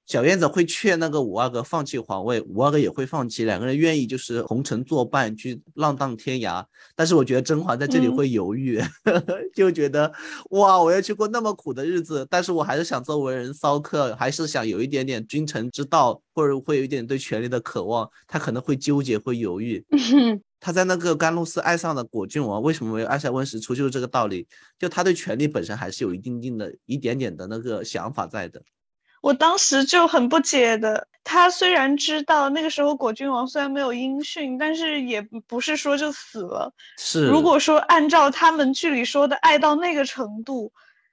[0.06, 6.64] 小燕子会劝那个五阿哥放弃皇位，五阿哥也会放弃，两个人愿意就是红尘作伴去浪荡天涯。
[6.94, 8.80] 但是我觉得甄嬛在这里会犹豫，
[9.52, 10.12] 就觉得
[10.50, 18.08] 哇，我要去过那么苦的日子，但是我还是想做文人骚客，还是想有一点点君臣之道，或者会有一点对权力的渴望。
[18.28, 19.84] 他可能会纠结，会犹豫。
[20.60, 23.74] 他在那个甘露寺爱上了果郡王，为什么没有爱上温实初？
[23.74, 24.46] 就是这个道理。
[24.78, 28.62] 就他对权力本身还是有一定定的一点点的那个想法在的。
[29.26, 36.72] 我当时就很不解的，他虽然知道那个时候果郡王虽然没有音讯，但是也不是说就死了。
[36.96, 40.72] 是，如果说按照他们剧里说的爱到那个程度，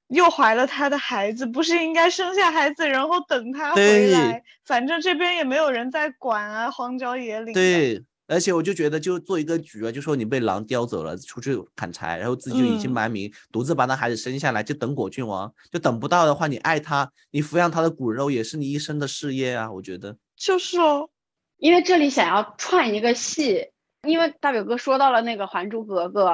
[0.09, 4.43] 又怀了他的孩子，不是应该生下孩子然后等他回来？
[4.63, 7.51] 反正这边也没有人在管啊，荒郊野岭。
[7.51, 8.03] 对。
[8.27, 15.53] 而且我就觉得，就做一个局啊，就说你被狼叼走了，出去砍柴，然后自己就隐姓埋名，独自把那孩子生下来，就等果郡王。
[15.71, 19.71] 就等不到的话，你爱他，你抚养他的骨肉，也是你一生的事业啊。
[19.71, 21.09] 我觉得就是哦，
[21.57, 23.69] 因为这里想要串一个戏，
[24.07, 26.29] 因为大表哥说到了那个《还珠格格》，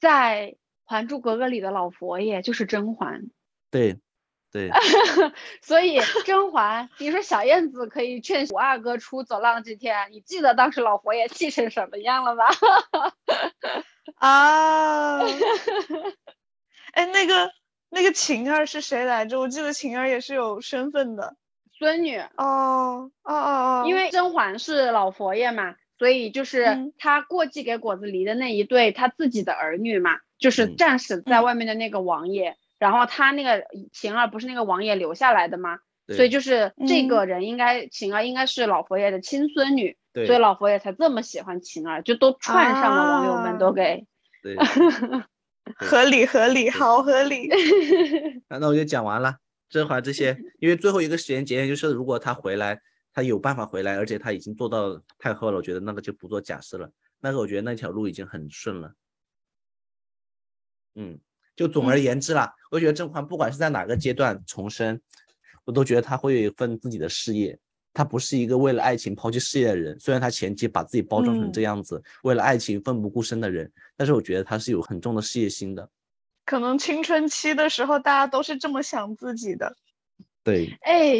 [0.00, 0.52] 在
[0.84, 3.22] 《还珠格格》里的老佛爷就是甄嬛。
[3.70, 3.98] 对。
[4.54, 4.70] 对，
[5.62, 12.44] 所以甄嬛，你说小燕子可以劝五阿哥出走浪几天，你记得当时老佛爷气成什么样了吗？
[14.14, 15.18] 啊，
[16.94, 17.50] 哎，那个
[17.90, 19.40] 那个晴儿是谁来着？
[19.40, 21.34] 我记得晴儿也是有身份的，
[21.76, 22.18] 孙女。
[22.18, 32.56] 哦哦哦哦，因为甄嬛是老佛爷嘛，所以就是他过继给果子狸的那一对他自己的儿女嘛，就是战死在外面的那个王爷。
[32.84, 35.78] 然后他那个晴儿不是那个王爷留下来的吗？
[36.06, 44.06] 所以就是这个人应该晴儿应该是老佛爷的亲孙女，所以老佛爷才这么喜欢晴儿，就都串上了，网友们都给，
[44.44, 44.54] 对
[45.76, 47.48] 合理合理，好合理。
[48.50, 49.38] 那我就讲完了
[49.70, 52.78] 甄嬛这些，因为最后一个时间节点就是如果他回来，
[53.14, 58.92] 他有办法回来，而且他已经做到太后了，我觉得那个就不做假设了，那个我觉得那条路已经很顺了。
[60.96, 61.18] 嗯。
[61.56, 65.00] 就总而言之啦，我觉得甄嬛不管是在哪个阶段重生，
[65.64, 67.56] 我都觉得她会有一份自己的事业。
[67.92, 69.96] 她不是一个为了爱情抛弃事业的人。
[70.00, 75.88] 虽然她前期把自己包装成这样子，为了爱情奋不顾身的人，但是我觉得她是有很重的事业心的。
[76.44, 79.76] 可能青春期的时候，大家都是这么想自己的。
[80.42, 81.14] 对，哎，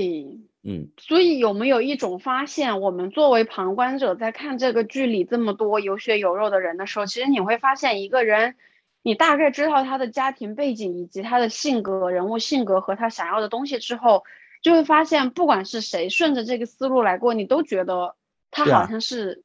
[0.64, 0.88] 嗯。
[0.98, 8.56] 所以有没有一种发现，我们作为旁观者在看这个剧里这么多有血有肉的人的时候，其实你会发现一个人。
[9.04, 14.24] 你大概知道他的家庭背景以及他的性格、人物性格和他想要的东西之后，
[14.62, 18.16] 就会发现，不管是谁顺着这个思路来过，你都觉得
[18.50, 19.44] 他好像是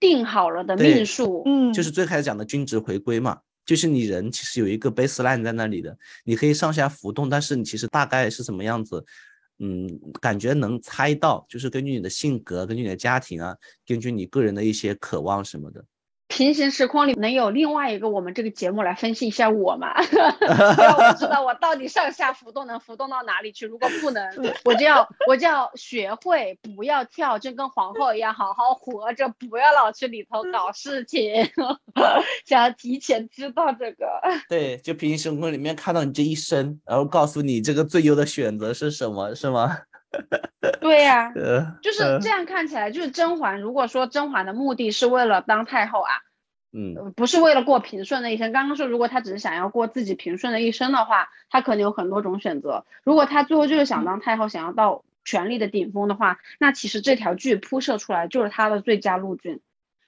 [0.00, 1.44] 定好了的命数。
[1.46, 9.06] 嗯，就是最开始讲的均值回归嘛，就是你人其实有一个 baseline 在那里的，你可以上下浮动，但是你其实大概是什么样子，
[9.60, 9.88] 嗯，
[10.20, 13.56] 感觉能猜到，就是根据你的性格，根据你的家庭啊，
[13.86, 15.84] 根据你个人的一些渴望什么的。
[16.34, 19.92] 平行时空里能有另外一个我们这个节目来分析一下我吗？
[20.78, 23.66] 让我知道我到底上下浮动能浮动到哪里去？
[23.66, 24.26] 如果不能，
[24.64, 31.20] 我就要我就要学会不要跳，就跟皇后一样好好活着，不要老去里头搞事情。
[32.46, 34.06] 想要提前知道这个。
[34.48, 39.76] 对，就平行时空里面看到你这一生，然后告诉你这个最优的选择是什么，是吗？
[40.80, 41.32] 对呀，
[41.82, 43.60] 就是这样看起来，就是甄嬛。
[43.60, 46.10] 如果说甄嬛的目的是为了当太后啊，
[46.72, 48.52] 嗯，不是为了过平顺的一生。
[48.52, 52.84] 刚刚说，如果她只是想要过自己平顺的一生的话，她可能有很多种选择。
[53.02, 59.60] 如果她最后就是想当太后，想要到权力的顶峰的话，那其实这条剧铺设出来就是她的最佳路径。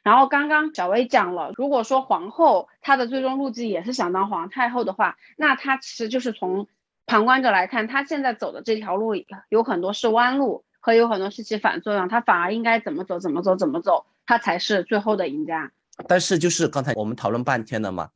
[0.03, 6.69] 然后刚刚小薇讲了，如果说皇后她的最终路径也是想当皇太后的话，那她其实就是从。
[7.07, 9.13] 旁观者来看，他现在走的这条路
[9.51, 12.09] 有很多是弯路，和有很多是起反作用。
[12.09, 15.71] 他反而应该怎么走，怎么走，怎么走，他才是最后的赢家。
[16.09, 18.09] 但是就是刚才我们讨论半天了嘛，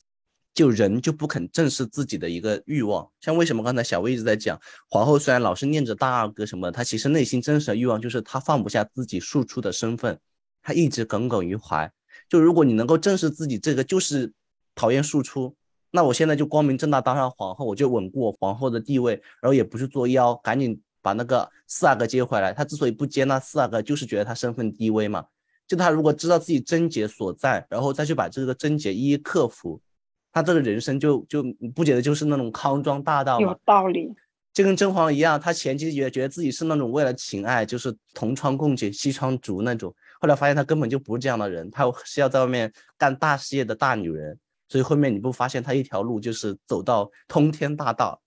[0.55, 3.09] 就人就不肯正视自己的一个欲望。
[3.21, 4.59] 像为什么刚才小薇一直在讲，
[4.89, 10.19] 皇后虽然老是念着大阿哥什么，她其实内心真实的欲望就是她放不下自己庶出的身份，
[10.63, 11.93] 她一直耿耿于怀。
[12.29, 14.33] 就如果你能够正视自己这个，就是
[14.75, 15.55] 讨厌庶出。
[15.91, 22.53] 那我现在就光明正大当上皇后，我就稳固我皇后的地位，然后也不去作妖，赶紧把那个四阿哥接回来。
[22.53, 25.25] 他之所以不接那四阿哥，就是觉得他身份低微嘛。
[25.67, 29.81] 就他如果知道自己症结所在，然后再去把这个症结一一克服，
[30.33, 34.11] 他这个人生就就不觉得就是那种康庄大道有道理，
[34.55, 44.39] 就跟甄嬛一样，她前期也觉得自己是那种为了情爱，就是同窗共剪西窗烛那种，后来发现她根本就不是这样的人，她是要在外面干大事业的大女人。
[44.69, 48.21] 所以后面你不发现他一条路就是走到通天大道？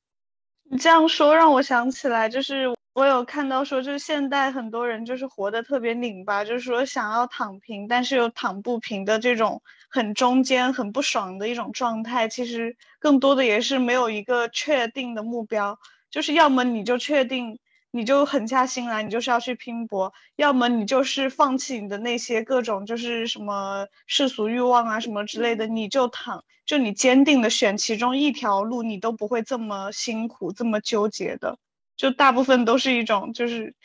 [0.64, 12.28] 你这样说让我想起来，就是我有看到说，就是现代很多人就是活得特别拧巴，就是说想要躺平，但是又躺不平的这种很中间、很不爽的一种状态。
[12.28, 15.78] 其实更多的也是没有一个确定的目标，
[16.10, 17.60] 就是要么你就确定。
[17.92, 31.58] 你就狠下心来，你就是要去拼搏，要么你就是放弃你的那些各种就是什么世俗欲望啊什么之类的，你就躺，就你坚定的选其中一条路，你都不会这么辛苦，这么纠结的。
[31.98, 33.76] 就大部分都是一种就是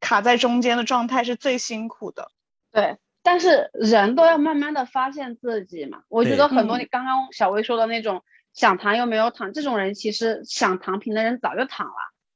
[0.00, 2.30] 卡在中间的状态是最辛苦的。
[2.72, 6.02] 对，但是人都要慢慢的发现自己嘛。
[6.08, 11.94] 我觉得很多你刚刚小薇说的那种想躺又没有躺，这种人其实想躺平的人早就躺了。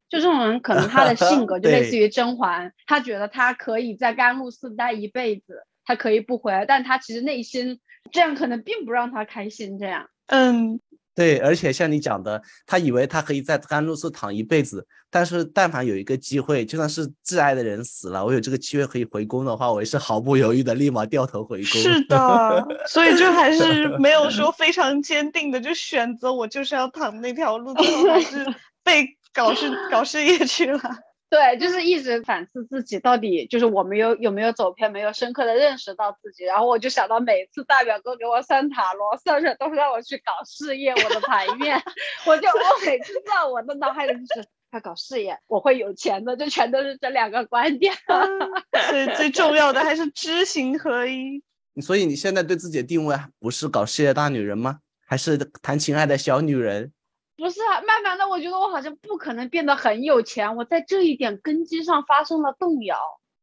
[0.09, 7.81] 就这种人，可能他的性格 就类似于甄嬛，他觉得他可以在甘露寺待一辈子，他可以不回来，但他其实内心
[8.13, 9.79] 这样可能并不让他开心。
[9.79, 10.79] 这样，嗯，
[11.15, 21.81] 对，而且像你讲的，他以为他可以在甘露寺躺一辈子，但是但凡有一个机会，就算是挚爱的人死了，我有这个机会可以回宫的话，我也是毫不犹豫的立马掉头回宫。
[21.81, 28.45] 是的，所以就还是没有说 非常坚定的就选择我就是要躺那条路， 最后还是
[28.85, 29.17] 被。
[29.35, 30.81] 搞事搞事业去了，
[31.29, 36.45] 对，就是一直反思自己到底就是我们有有没有走偏，没有深刻的认识到自己。
[36.45, 41.83] 然后我就想到每次大表哥给我算塔罗，算出来都是让我去搞事业，我的牌面，
[42.27, 47.93] 我就我每次在我的脑海里就是要搞事业，我会有钱的，就全都是这两个观点。
[48.91, 51.43] 最最重要的还是知行合一。
[51.83, 54.79] 所以你现在对自己的定位不是搞事业大女人吗？
[55.07, 56.93] 还是谈情爱的小女人？
[57.37, 60.57] 不是啊，慢慢的，我觉得我好像不可能变得很有钱。
[60.57, 62.97] 我在这一点根基上发生了动摇。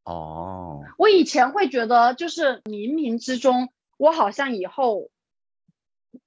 [0.05, 5.09] 哦，我以前会觉得，就是冥冥之中，我好像以后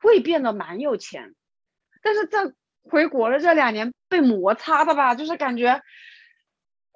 [0.00, 1.34] 会变得蛮有钱。
[2.02, 2.52] 但是在
[2.82, 5.80] 回国了这两年被摩擦的吧，就是感觉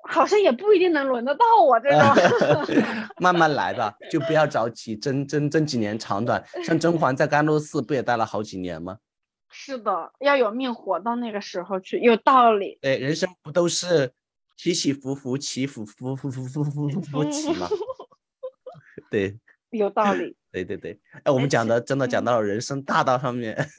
[0.08, 2.00] 好像也不一定能轮得到我这种。
[3.18, 6.44] 慢慢来吧，就不要着急，争争争几年长短。
[6.62, 8.98] 像甄嬛在甘露寺不也待了好几年吗？
[9.50, 12.78] 是的要有命活到那个时候去有道理。
[12.80, 14.12] 对人生不都是
[14.56, 17.68] 起起伏伏起伏伏伏伏伏伏伏起吗
[19.10, 19.38] 对。
[19.70, 20.34] 有道理。
[20.50, 20.98] 对对对。
[21.24, 23.56] 哎我们讲的真的讲到了人生大道上面。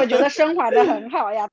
[0.00, 1.48] 我觉得升华的很好呀。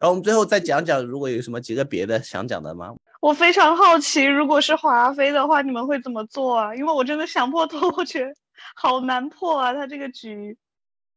[0.00, 2.94] 然后我们最后再讲讲，如果有什么几个别的想讲的吗？
[3.20, 6.74] 我非常好奇，如果是华妃的话，你们会怎么做啊？
[6.74, 8.32] 因为我真的想破头，我觉得
[8.76, 9.74] 好难破啊！
[9.74, 10.56] 他这个局，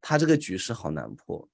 [0.00, 1.48] 他这个局是好难破。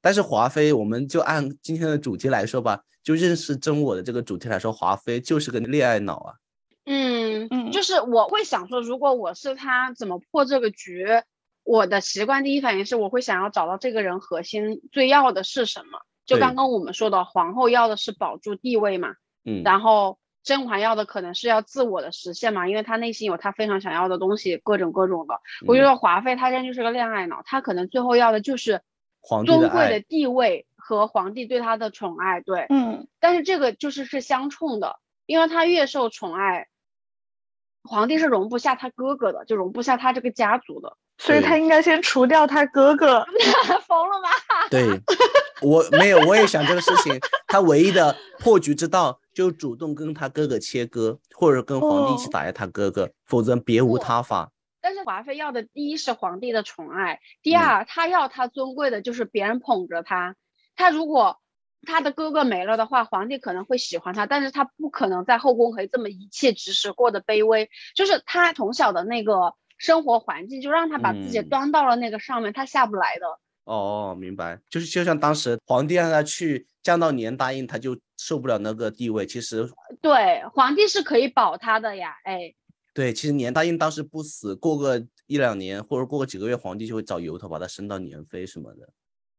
[0.00, 6.34] 但是华妃，我们就按今天的主题来说吧，就认识真我的这个主题来说，华妃就是个恋爱脑啊。
[6.84, 7.48] 嗯。
[7.50, 11.06] 嗯，就是我会想说，如果我是他，怎么破这个局？
[11.64, 16.00] 我的习惯第一反应是我会想要找到这个人核心最要的是什么。
[16.24, 19.14] 就刚刚我们说的，皇后要的是保住地位嘛，
[19.44, 25.40] 嗯，然后甄嬛要的可能是要自我的实现嘛，因为她内心有她非常想要的东西，各种各种的。
[25.66, 28.82] 我觉得华妃她现在就是个恋爱脑，她可能最后要的就是
[29.46, 36.68] 尊贵的地位和皇帝对她的宠爱，对，嗯，但是这个就是是相冲的，因为她越受宠爱。
[37.84, 43.24] 皇帝是容不下他哥哥的，就容不下他这个家族的，所以他应该先除掉他哥哥。
[43.86, 44.28] 疯了吗？
[44.70, 45.00] 对，
[45.60, 47.18] 我没有，我也想这个事情。
[47.48, 54.50] 他唯一的破局之道，就主动跟他哥哥切割，或者跟皇帝一起打压他哥哥，否则别无他法。
[54.80, 60.34] 但是华妃要的第一是皇帝的宠爱，第二他要她尊贵的就是别人捧着她。
[60.76, 61.41] 她如果
[61.86, 67.68] 他的哥哥没了的话，皇帝可能会喜欢他，但是他不可能在后宫可以这么一切指使，过得卑微。
[67.94, 73.26] 就是他从小的那个生活环境，就让他把自己端到了那个上面，他下不来的。
[73.64, 74.60] 哦，明白。
[74.68, 79.26] 就是就像当时皇帝让他去降到年答应，他就受不了那个地位。
[79.26, 79.68] 其实
[80.00, 82.14] 对，皇帝是可以保他的呀。
[82.24, 82.54] 哎，
[82.94, 88.88] 对，其实年答应当时不死，过个一两年或者过个几个月，皇帝就会找由头把他升到年妃什么的。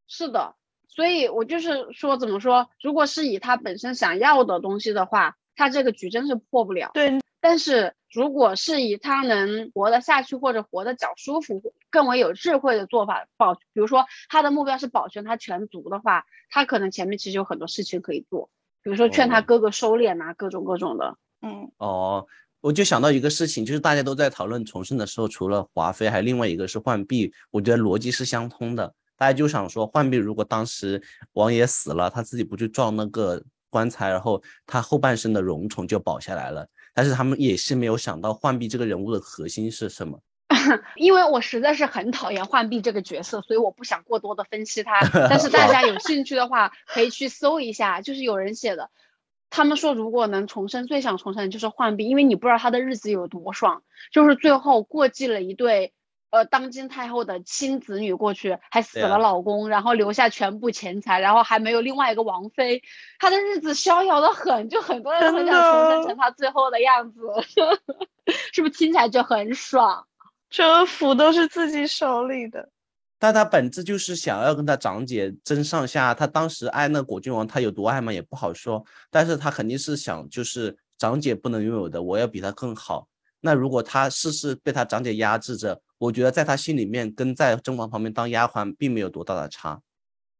[0.06, 0.54] 是的。
[0.94, 2.68] 所以我就是说，怎么说？
[2.80, 6.90] 如果是以他本身想要的东西的话，他这个局真是破不了。
[6.94, 7.18] 对。
[7.40, 18.48] 但是如果是以他能活得下去或者活得较舒服、更为有智慧的做法保，比如说他的目标是保全他全族的话，他可能前面其实有很多事情可以做，
[18.82, 21.18] 比如说劝他哥哥收敛啊，各种各种的。
[21.42, 21.70] 嗯。
[21.76, 22.26] 哦，
[22.62, 28.94] 我就想到一个事情，就是大家都在讨论重生的时候，除了华妃，还有另外一个是浣碧，我觉得逻辑是相通的。
[29.16, 31.02] 大家就想说，浣碧如果当时
[31.34, 36.66] 王爷死了，他自己不去撞那个棺材，然后他后半生的荣宠就保下来了。
[36.92, 40.20] 但是他们也是没有想到浣碧这个人物的核心是什么。
[40.96, 45.00] 因为我实在是很讨厌浣碧这个角色，所以我不想过多的分析他。
[45.28, 48.90] 但是大家有兴趣的话，可以去搜一下，就是有人写的，
[49.50, 55.92] 他们说如果能重生，最想重生的就是浣碧，因为你不知道他的日子有多爽，就是最后过继了一对。
[56.34, 62.82] 呃，当今太后的亲子女过去，还死了老公，然后留下全部钱财，然后还没有另外一个王妃，
[63.20, 67.20] 她的日子逍遥的很，就很多人很想重生成她最后的样子，
[68.52, 70.04] 是不是听起来就很爽？
[70.50, 72.68] 这福都是自己手里的，
[73.20, 76.12] 但她本质就是想要跟她长姐争上下。
[76.12, 83.06] 她当时爱那果郡王，她有多爱嘛，也不好说，但是她肯定是想，就是长姐不能拥有的，我要比她更好。
[83.46, 89.78] 那如果他事事被他长姐压制着，我觉得在他心里面，跟在甄嬛旁边当丫鬟并没有多大的差，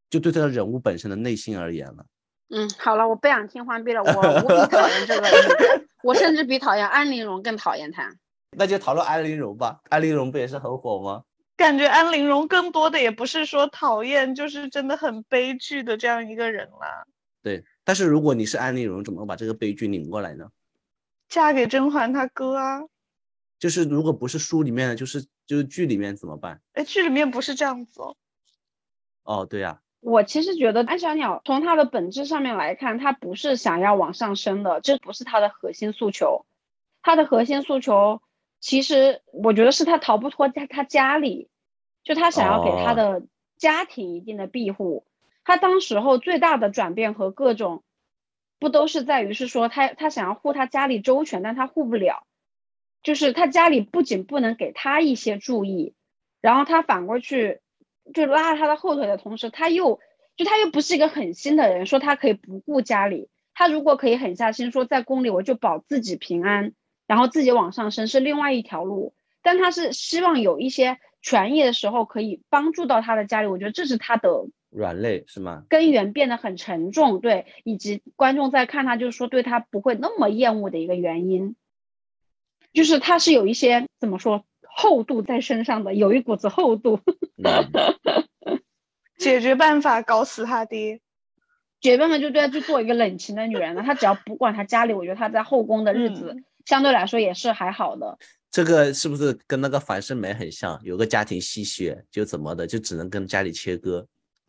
[0.09, 2.07] 就对他的人物本身的内心而言了。
[2.49, 8.11] 嗯，好了，我不想听浣碧了，我无比讨厌这个 人，我甚至比讨厌安陵容更讨厌他。
[8.57, 11.25] 那就讨论安陵容吧，安陵容不也是很火吗？
[11.59, 17.05] 感觉安陵容更多的也不是说讨厌，就是真的很悲剧的这样一个人啦。
[17.43, 20.47] 对，但是如果你是安陵容，怎么把这个悲剧拧过来呢？
[21.29, 22.81] 嫁给甄嬛他哥啊。
[23.65, 26.61] 就是如果不是书里面的，就是就是剧里面怎么办？
[26.75, 28.15] 哎，剧里面不是这样子哦。
[29.23, 29.81] 哦，对呀。
[30.01, 36.45] 我其实觉得安小鸟从它的本质上面来看，它不是想要往上升的，这不是它的核心诉求。
[37.01, 38.21] 它的核心诉求，
[38.61, 41.49] 其实我觉得是他逃不脱在他家里，
[42.03, 43.23] 就他想要给他的
[43.57, 45.07] 家庭一定的庇护。
[45.43, 47.83] 他当时候最大的转变和各种，
[48.59, 52.27] 不都是在于是说他他想要护他家里周全，但他护不了。
[53.05, 55.95] 就是他家里不仅不能给他一些注意，
[56.41, 57.61] 然后他反过去
[58.13, 60.01] 就拉他的后腿的同时，他又
[60.37, 63.29] 就他又不是一个狠心的人，说他可以不顾家里。
[63.53, 66.73] 他如果可以狠下心说在宫里我就保自己平安，
[67.07, 69.15] 然后自己往上升是另外一条路。
[69.43, 75.65] 但他是希望有一些权益的时候可以帮助到他的家里，我觉得这是他的软肋是吗？
[75.69, 81.55] 根源变得很沉重，对，以及观众在看他就是说对他不会那么厌恶的一个原因。
[82.75, 87.01] 就是他是有一些怎么说厚度在身上的，有一股子厚度。
[89.17, 91.01] 解决办法搞死他爹，
[91.81, 93.83] 解决办法就对他去做一个冷情的女人了。
[93.83, 98.19] 他只要不管他家里，我觉得他在后宫的日子相对来说也是还好的。
[98.51, 100.79] 这个是不是跟那个樊胜美很像？
[100.83, 104.07] 有个家庭吸血就怎么的，就只能跟家里切割。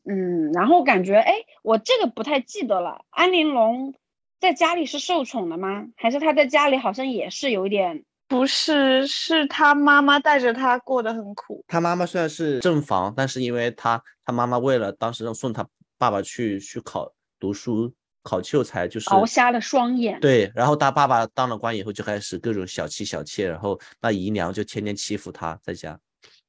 [0.09, 3.05] 嗯，然后感觉哎，我这个不太记得了。
[3.11, 3.93] 安陵容
[4.39, 5.87] 在家里是受宠的吗？
[5.95, 8.03] 还是她在家里好像也是有点？
[8.27, 11.63] 不是，是他妈妈带着他过得很苦。
[11.67, 15.67] 他妈妈虽然是正房，但是因为他他妈妈为了当时让送他
[15.97, 20.19] 爸爸去去考读书考秀才，就是熬瞎了双眼。
[20.19, 25.99] 对，然后他爸爸当了官以后就开始各种小气小妾，然后那姨娘就天天欺负他在家。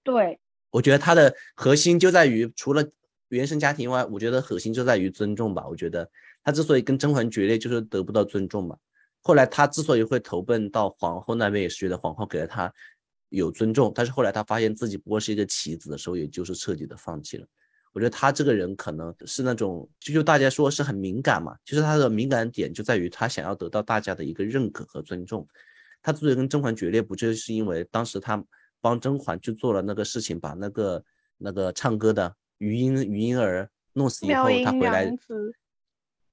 [0.03, 0.39] 对，
[0.70, 2.83] 我觉得他的核心就在于，除了
[3.29, 5.66] 原生家庭以外，我觉得核心就在于尊重吧。
[5.68, 6.09] 我觉得
[6.43, 8.77] 他之所以跟甄嬛决裂，就是得不到尊重嘛。
[9.27, 12.72] 后来他之所以会投奔到皇后那边，也是觉得皇后给了他
[13.31, 17.47] 有尊重，但是后来他发现自己不过是一个棋子的时候，也就是彻底的放弃了。
[17.93, 25.47] 我觉得他这个人可能是那种，就就大家说是很敏感嘛，就是他的敏感点就在于他想要得到大家的一个认可和尊重。
[26.03, 28.45] 他之所以跟甄嬛决裂，不就是因为当时他。
[28.79, 31.05] 帮甄嬛去做了那个事情，把那个
[31.39, 35.11] 那个唱歌的余音余音儿弄死以后，他回来，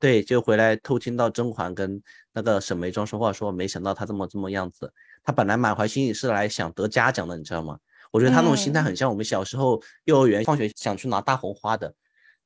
[0.03, 4.91] 对，就回来偷听到甄嬛跟那个沈眉庄说话，说没想到他这么这么样子。
[5.23, 7.77] 他本来满怀心意是来想得嘉奖的，你知道吗？
[8.11, 11.95] 我觉得他那种心态很像我们小时候幼儿园放学想去拿大红花的。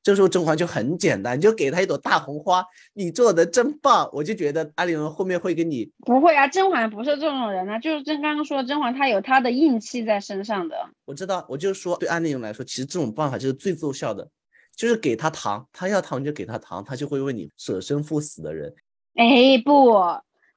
[0.04, 10.76] 这时候甄嬛就很简单，你就给她一朵大红花，你做的真棒，我就觉得安陵容后面会跟你不会啊，甄嬛不是这种人啊，就是甄刚刚说甄嬛她有她的硬气在身上的。
[11.06, 14.30] 我知道，我就说对安陵容来说，其实这种办法就是最奏效的，
[14.78, 18.74] 就是给他糖，他要糖就给他糖，他就会为你舍生赴死的人。
[19.16, 19.92] 哎，不，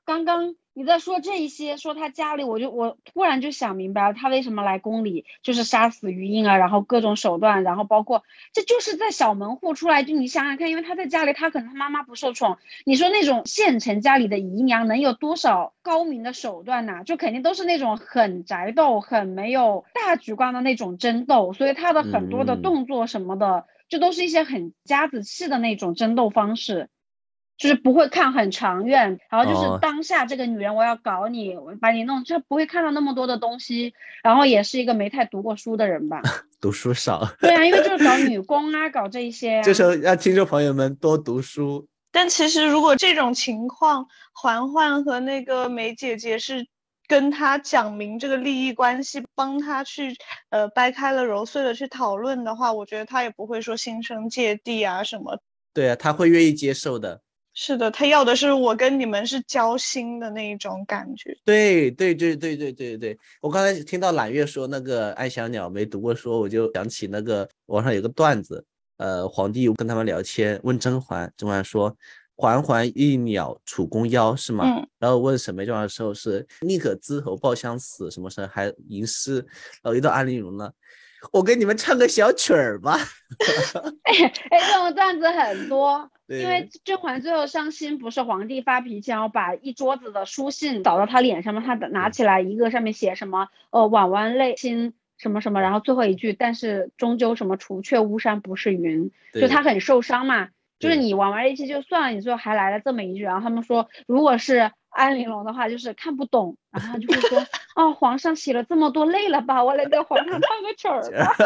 [0.04, 0.54] 刚刚。
[0.72, 8.22] 你在说这一些，说他家里，我就我突然就想明白了，他为什么来宫里，就是杀死余莺啊，然后各种手段，然后包括
[8.54, 12.56] 这就是在小门户出来，就你想想看，因为他在家里，他可能他妈妈不受宠，
[12.86, 17.02] 你说那种县城家里的姨娘能有多少高明的手段呢？
[17.04, 26.88] 就肯定都是那种很宅斗、很没有大局观的那种争斗，所以他的很多的动作什么的，这都是一些很夹子气的那种争斗方式。
[27.58, 33.92] 就是不会看很长远，然后就是当下这个女人，我要搞你，我把你弄，就不会看到那么多的东西。
[34.22, 36.22] 然后也是一个没太读过书的人吧，
[36.58, 37.30] 读书少。
[37.38, 39.60] 对啊，因为就是搞女 工啊，搞这一些。
[39.62, 41.86] 这时候让听众朋友们多读书。
[42.10, 46.66] 但其实如果这种情况，环环和那个梅姐姐是
[47.10, 50.14] 跟他讲明这个利益关系，帮他去
[50.50, 55.36] 呃掰开了揉碎了去讨论的话，我觉得他也不会说心生芥蒂啊什么。
[55.74, 57.20] 对啊，他会愿意接受的。
[57.52, 61.36] 是的，他要的是我跟你们是交心的那一种感觉。
[61.44, 68.64] 对对对对对对对，我刚才听到揽月说那个爱小鸟没读过书，我就想起那个网上有个段子，
[68.98, 71.92] 呃，皇帝跟他们聊天，问甄嬛，甄嬛说
[72.40, 74.88] ：“环环一鸟，楚宫腰，是吗？”嗯。
[74.98, 79.36] 然后问沈眉庄的时候是宁可枝头抱香死，什么事还吟诗。
[79.82, 80.70] 然后一到安陵容呢，
[81.32, 82.96] 我给你们唱个小曲儿吧。
[84.04, 84.14] 哎
[84.50, 86.10] 哎，这种段子很多。
[86.28, 91.60] 因为甄嬛最后伤心，不是皇帝发脾气，然后把一桌子的书信倒到他脸上嘛？
[91.60, 93.48] 他拿起来一个，上面写什么？
[93.70, 97.56] 呃，婉婉泪心什么什么，然后最后一句，但是终究什么？
[97.56, 100.50] 除却巫山不是云，就他很受伤嘛。
[100.80, 107.38] 就是你玩玩一期就算了，你最后还来了这么一句，然后他们说，如果是安陵容的话，就是看不懂，然后他就会说，
[107.76, 109.62] 哦，皇上写了这么多累了吧？
[109.62, 111.36] 我来给皇上唱个曲儿吧。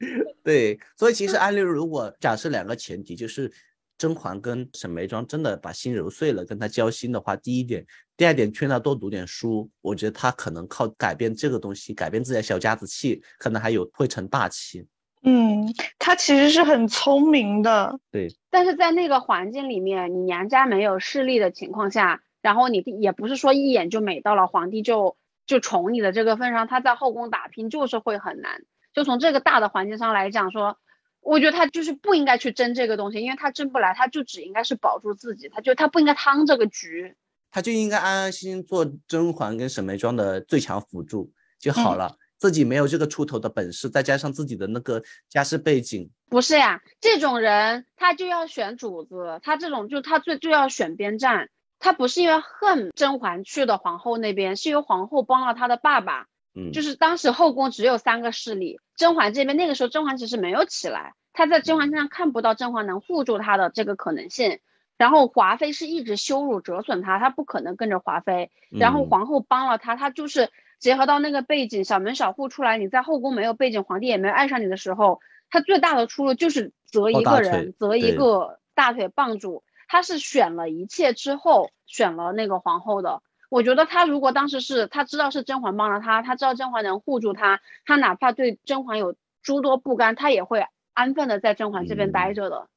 [0.42, 3.52] 对，所以其实安陵容如果假设两个前提，就是
[3.98, 7.84] 甄嬛跟沈眉庄真的把心揉碎了，跟他交心的话，第一点，
[8.16, 14.86] 第二点劝他多读点书，我觉得他可能靠改变这个东西，改变自己的小家子气，可能还有会成大器。
[15.26, 17.98] 嗯，他其实是很聪明的。
[18.10, 25.16] 对，但是在那个环境里面，你娘家没有势力的情况下，然后你也不是说一眼就美到了皇帝就
[25.46, 28.62] 就宠你的这个份上，他在后宫打拼就是会很难。
[28.92, 30.76] 就从这个大的环境上来讲，说，
[31.20, 37.16] 我觉得他就是不应该去争这个东西，因为他争不来，他就只应该是保住自己，他就他不应该趟这个局，
[37.50, 56.26] 他就应该安安心心做甄嬛跟沈眉庄的最强辅助就好了，自己没有这个出头的本事，再加上自己的那个家世背景，不是呀，这种人他就要选主子，他这种就他最就要选边站，他不是因为恨甄嬛去的皇后那边，是因为皇后帮了他的爸爸。
[56.54, 64.58] 嗯，就是当时后宫只有三个势力，甄嬛这边那个时候甄嬛其实没有起来，他在甄嬛身上看不到甄嬛能护住他的这个可能性。
[64.98, 68.50] 然后华妃是一直羞辱折损他，他不可能跟着华妃。
[68.68, 75.20] 然后皇后帮了他，他就是结合到那个背景，小门小户出来，你在后宫没有背景，皇帝也没有爱上你的时候，
[75.50, 79.64] 他最大的出路就是择一个人，择一个大腿棒主。
[79.86, 83.22] 他是选了一切之后选了那个皇后的。
[83.50, 92.68] 我觉得他如果当时是他知道是甄嬛帮了他，他知道甄嬛能护住他，他哪怕对甄嬛有诸多不甘，他也会安分的在甄嬛这边待着的。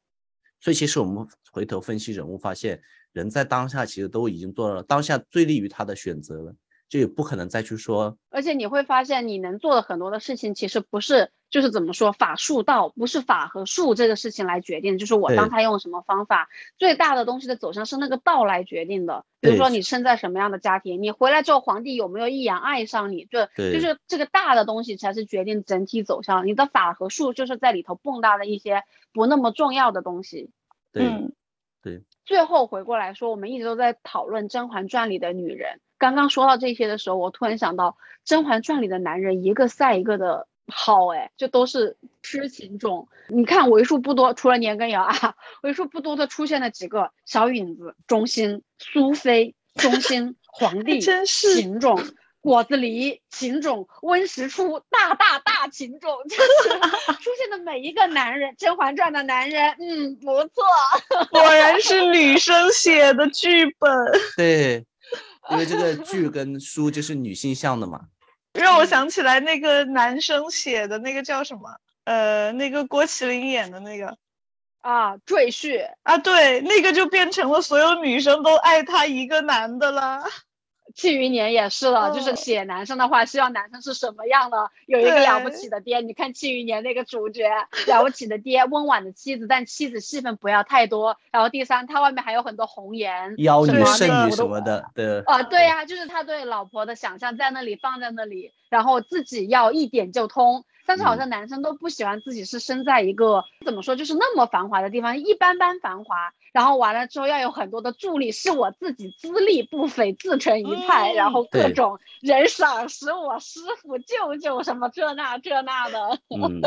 [0.60, 2.82] 所以其实我们回头分析人物，发现
[3.14, 6.56] 人在当下其实都已经做了当下最利于他的选择了。
[6.90, 8.18] 就也不可能再去说。
[8.30, 19.26] 而且你会发现，你能做的很多的事情，其实不是就是怎么说法术道，不是法和术这个事情来决定，就是我当他用什么方法，最大的东西的走向是那个道来决定的。
[19.40, 26.46] 比如说你生在什么样的家庭，你回来之后皇帝有没有一眼爱上你，就就是这个大的东西才是决定整体走向。
[26.46, 28.84] 你的法和术就是在里头蹦跶的一些
[29.14, 30.52] 不那么重要的东西。
[30.92, 31.06] 对，
[31.82, 32.04] 对。
[32.26, 35.80] 最后回过来说，我们一直都在讨论《甄嬛传》里的女人。
[35.98, 37.92] 刚刚说到这些的时候，我突然想到，
[38.26, 43.08] 《甄嬛传》里的男人一个赛一个的好，哎，就都是痴情种。
[43.30, 52.02] 你看，为数不多，除了年羹尧啊，为数不多的出现了几个小允子、忠心、苏菲、忠心、皇帝、真是情种。
[52.40, 56.44] 果子狸、情种、温实初，大大大情种， 就是
[57.22, 60.64] 出现的每一个男人，《甄嬛传》的男人，嗯，不错，
[61.30, 63.92] 果然是女生写的剧本。
[64.38, 64.86] 对，
[65.52, 68.02] 因为这个剧跟书就是女性向的嘛。
[68.54, 71.78] 让我想起来那个男生写的那个叫什么？
[72.06, 74.18] 呃，那个郭麒麟演的那个
[74.82, 80.24] 啊，《赘婿》啊，对，那个就变成了所有女生都爱他一个男的了。
[80.98, 84.72] 庆余年也是了，就是写男生的话，希望男生是什么样的？
[84.88, 86.02] 有一个了不起的爹。
[86.02, 87.48] 你看庆余年那个主角，
[87.86, 91.16] 了不起的爹，温婉的妻子，但妻子戏份不要太多。
[91.32, 94.90] 然后第三，他外面还有很多红颜，妖女、圣女什么的。
[94.96, 100.66] 对啊，对呀，就是他对老婆的想象在那里放在那里，然后自己要一点就通。
[100.88, 106.34] 但是好像男生都不喜欢自己是生在一个怎么说，就是那么繁华的地方，一般般繁华。
[106.54, 116.20] 然后完了之后要有很多的助力，是我自己资历不菲，自成一派，然后各种人赏识我，师傅舅舅什么这那这那的。
[116.30, 116.62] 嗯，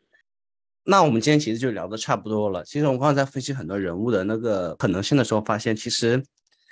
[0.84, 2.62] 那我们今天其实就聊的差不多了。
[2.62, 6.22] 其实我们刚才在分析很多人物的那个可能性的时候，发现其实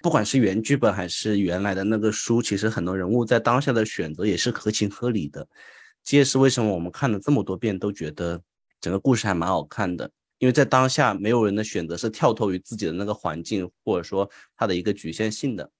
[0.02, 5.48] 不管是原剧本还是原来的那个书，其实很多人物在当下的选择也是合情合理的。
[6.04, 8.40] 这也是为什么我们看了这么多遍都觉得
[8.80, 15.70] 整个故事还蛮好看的，因为在当下没有人的选择是跳脱于自己的那个环境，或者说它的一个局限性的，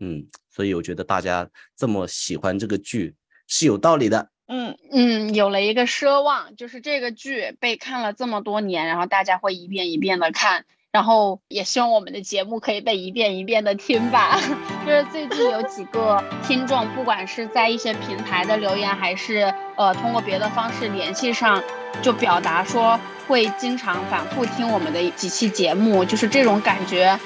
[0.00, 3.14] 嗯，所以我觉得大家这么喜欢这个剧
[3.46, 10.66] 是有道理的，嗯嗯，有了一个奢望，就是这个剧被看了这么多年，然后大家会一遍一遍的看。
[10.92, 14.38] 然后也希望我们的节目可以被一遍一遍的听吧。
[14.84, 21.62] 就是最近有几个听众，不管是在一些平台的留言，还是呃通过别的方式联系上，
[22.02, 27.18] 就表达说会经常反复听我们的几期节目，就是这种感觉，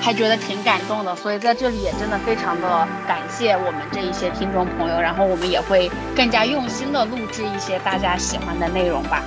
[0.00, 1.14] 还觉得挺感动的。
[1.14, 9.22] 所以在这里也真的非常的感谢我们这一些听众朋友，然后我们也会更加用心的录制一些大家喜欢的内容吧。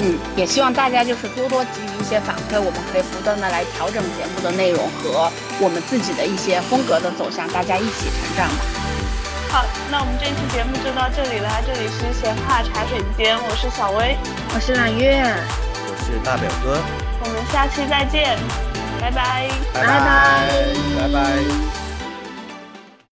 [0.00, 5.30] 嗯，也希望大家就是多多给予一些反馈，我们可以不断的来调整节目的内容和
[5.60, 8.64] 我们自己的一些风格的走向，大家一起成长吧。
[9.50, 14.16] 好，那我们这期节目就到这里了，这里是闲话茶水间，我是小薇，
[14.54, 16.78] 我是揽月，我是大表哥，
[17.24, 18.38] 我们下期再见，
[19.00, 20.48] 拜拜，拜拜，
[21.00, 21.87] 拜拜。